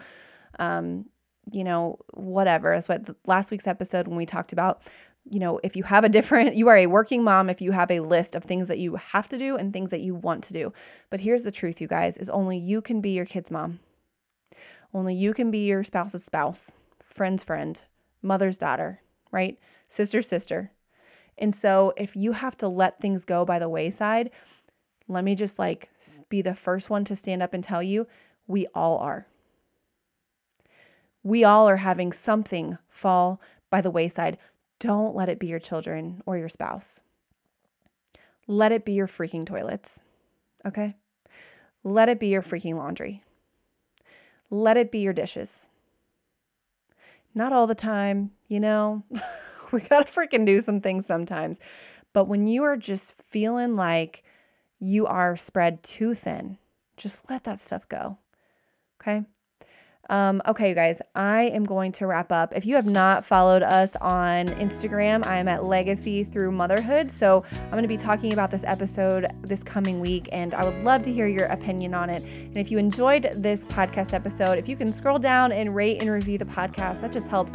Um, 0.59 1.07
you 1.51 1.64
know, 1.64 1.99
whatever. 2.12 2.75
That's 2.75 2.88
what 2.88 3.09
last 3.27 3.51
week's 3.51 3.67
episode 3.67 4.07
when 4.07 4.17
we 4.17 4.27
talked 4.27 4.53
about 4.53 4.83
you 5.31 5.38
know, 5.38 5.61
if 5.62 5.77
you 5.77 5.83
have 5.85 6.05
a 6.05 6.09
different, 6.09 6.57
you 6.57 6.69
are 6.69 6.77
a 6.77 6.87
working 6.87 7.23
mom, 7.23 7.51
if 7.51 7.61
you 7.61 7.73
have 7.73 7.91
a 7.91 8.01
list 8.01 8.35
of 8.35 8.45
things 8.45 8.69
that 8.69 8.79
you 8.79 8.97
have 8.97 9.29
to 9.29 9.38
do 9.38 9.57
and 9.57 9.73
things 9.73 9.91
that 9.91 10.01
you 10.01 10.14
want 10.14 10.45
to 10.45 10.53
do. 10.53 10.73
But 11.11 11.21
here's 11.21 11.43
the 11.43 11.53
truth, 11.53 11.81
you 11.81 11.88
guys, 11.88 12.17
is 12.17 12.29
only 12.29 12.59
you 12.59 12.81
can 12.81 13.01
be 13.01 13.11
your 13.11 13.27
kid's 13.27 13.51
mom. 13.51 13.81
Only 14.95 15.14
you 15.14 15.35
can 15.35 15.51
be 15.51 15.67
your 15.67 15.85
spouse's 15.85 16.25
spouse, 16.25 16.73
friend's 17.05 17.45
friend, 17.45 17.81
mother's 18.23 18.57
daughter, 18.57 19.01
right? 19.31 19.59
Sister's 19.88 20.27
sister. 20.27 20.73
And 21.37 21.55
so 21.55 21.93
if 21.97 22.17
you 22.17 22.33
have 22.33 22.57
to 22.59 22.69
let 22.69 23.01
things 23.01 23.25
go 23.25 23.45
by 23.45 23.59
the 23.59 23.69
wayside, 23.69 24.31
let 25.09 25.25
me 25.25 25.35
just 25.35 25.59
like 25.59 25.88
be 26.29 26.43
the 26.43 26.55
first 26.55 26.91
one 26.91 27.05
to 27.07 27.17
stand 27.17 27.43
up 27.43 27.55
and 27.55 27.62
tell 27.62 27.83
you 27.83 28.07
we 28.47 28.67
all 28.75 28.99
are. 28.99 29.27
We 31.23 31.45
all 31.45 31.69
are 31.69 31.77
having 31.77 32.12
something 32.12 32.79
fall 32.88 33.41
by 33.71 33.81
the 33.81 33.91
wayside. 33.91 34.38
Don't 34.81 35.14
let 35.14 35.29
it 35.29 35.38
be 35.38 35.49
your 35.49 35.59
children 35.59 36.23
or 36.27 36.38
your 36.38 36.49
spouse. 36.49 37.01
Let 38.47 38.73
it 38.73 38.85
be 38.85 38.93
your 38.93 39.09
freaking 39.09 39.47
toilets. 39.47 40.01
Okay? 40.64 40.97
Let 41.85 42.09
it 42.09 42.21
be 42.21 42.29
your 42.29 42.43
freaking 42.43 42.77
laundry. 42.77 43.23
Let 44.51 44.77
it 44.77 44.91
be 44.91 45.01
your 45.01 45.12
dishes. 45.12 45.69
Not 47.35 47.53
all 47.53 47.67
the 47.67 47.75
time, 47.75 48.33
you 48.49 48.61
know? 48.61 49.05
we 49.73 49.81
got 49.81 50.07
to 50.07 50.12
freaking 50.12 50.47
do 50.47 50.61
some 50.61 50.81
things 50.81 51.07
sometimes. 51.07 51.61
But 52.12 52.25
when 52.25 52.47
you 52.47 52.62
are 52.64 52.77
just 52.77 53.14
feeling 53.29 53.77
like 53.77 54.25
you 54.79 55.07
are 55.07 55.37
spread 55.37 55.83
too 55.83 56.14
thin, 56.14 56.59
just 56.97 57.29
let 57.29 57.45
that 57.45 57.61
stuff 57.61 57.88
go. 57.88 58.19
Okay? 59.01 59.25
Um, 60.11 60.40
okay, 60.47 60.71
you 60.71 60.75
guys, 60.75 61.01
I 61.14 61.44
am 61.49 61.64
going 61.64 61.92
to 61.92 62.07
wrap 62.07 62.33
up. 62.33 62.55
If 62.57 62.64
you 62.64 62.77
have 62.77 62.87
not 62.87 63.27
followed 63.27 63.62
us 63.62 63.90
on 64.01 64.49
Instagram, 64.49 65.27
I 65.27 65.37
am 65.37 65.49
at 65.49 65.64
Legacy 65.64 66.25
Through 66.25 66.53
Motherhood. 66.53 67.11
So 67.11 67.44
I'm 67.53 67.71
going 67.71 67.83
to 67.83 67.88
be 67.88 67.99
talking 67.99 68.33
about 68.33 68.51
this 68.51 68.64
episode 68.64 69.27
this 69.42 69.62
coming 69.62 70.01
week, 70.01 70.29
and 70.33 70.55
I 70.55 70.64
would 70.64 70.83
love 70.83 71.03
to 71.03 71.12
hear 71.12 71.29
your 71.29 71.47
opinion 71.47 71.92
on 71.92 72.09
it. 72.09 72.23
And 72.23 72.57
if 72.57 72.71
you 72.71 72.79
enjoyed 72.79 73.31
this 73.37 73.61
podcast 73.66 74.14
episode, 74.14 74.59
if 74.59 74.66
you 74.66 74.77
can 74.77 74.92
scroll 74.94 75.18
down 75.18 75.53
and 75.53 75.75
rate 75.75 76.01
and 76.01 76.11
review 76.11 76.38
the 76.38 76.47
podcast, 76.47 77.03
that 77.03 77.12
just 77.12 77.29
helps 77.29 77.53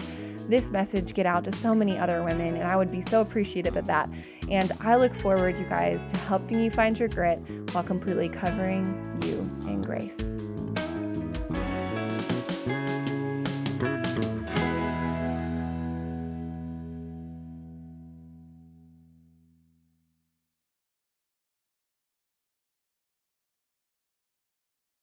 this 0.47 0.69
message 0.69 1.13
get 1.13 1.25
out 1.25 1.43
to 1.45 1.51
so 1.53 1.73
many 1.73 1.97
other 1.97 2.21
women, 2.23 2.55
and 2.55 2.65
I 2.65 2.75
would 2.75 2.91
be 2.91 3.01
so 3.01 3.21
appreciative 3.21 3.77
of 3.77 3.87
that. 3.87 4.09
And 4.49 4.71
I 4.79 4.95
look 4.97 5.15
forward, 5.15 5.57
you 5.57 5.65
guys, 5.65 6.05
to 6.07 6.17
helping 6.17 6.59
you 6.59 6.69
find 6.69 6.99
your 6.99 7.09
grit 7.09 7.39
while 7.71 7.83
completely 7.83 8.29
covering 8.29 9.19
you 9.23 9.39
in 9.67 9.81
grace. 9.81 10.52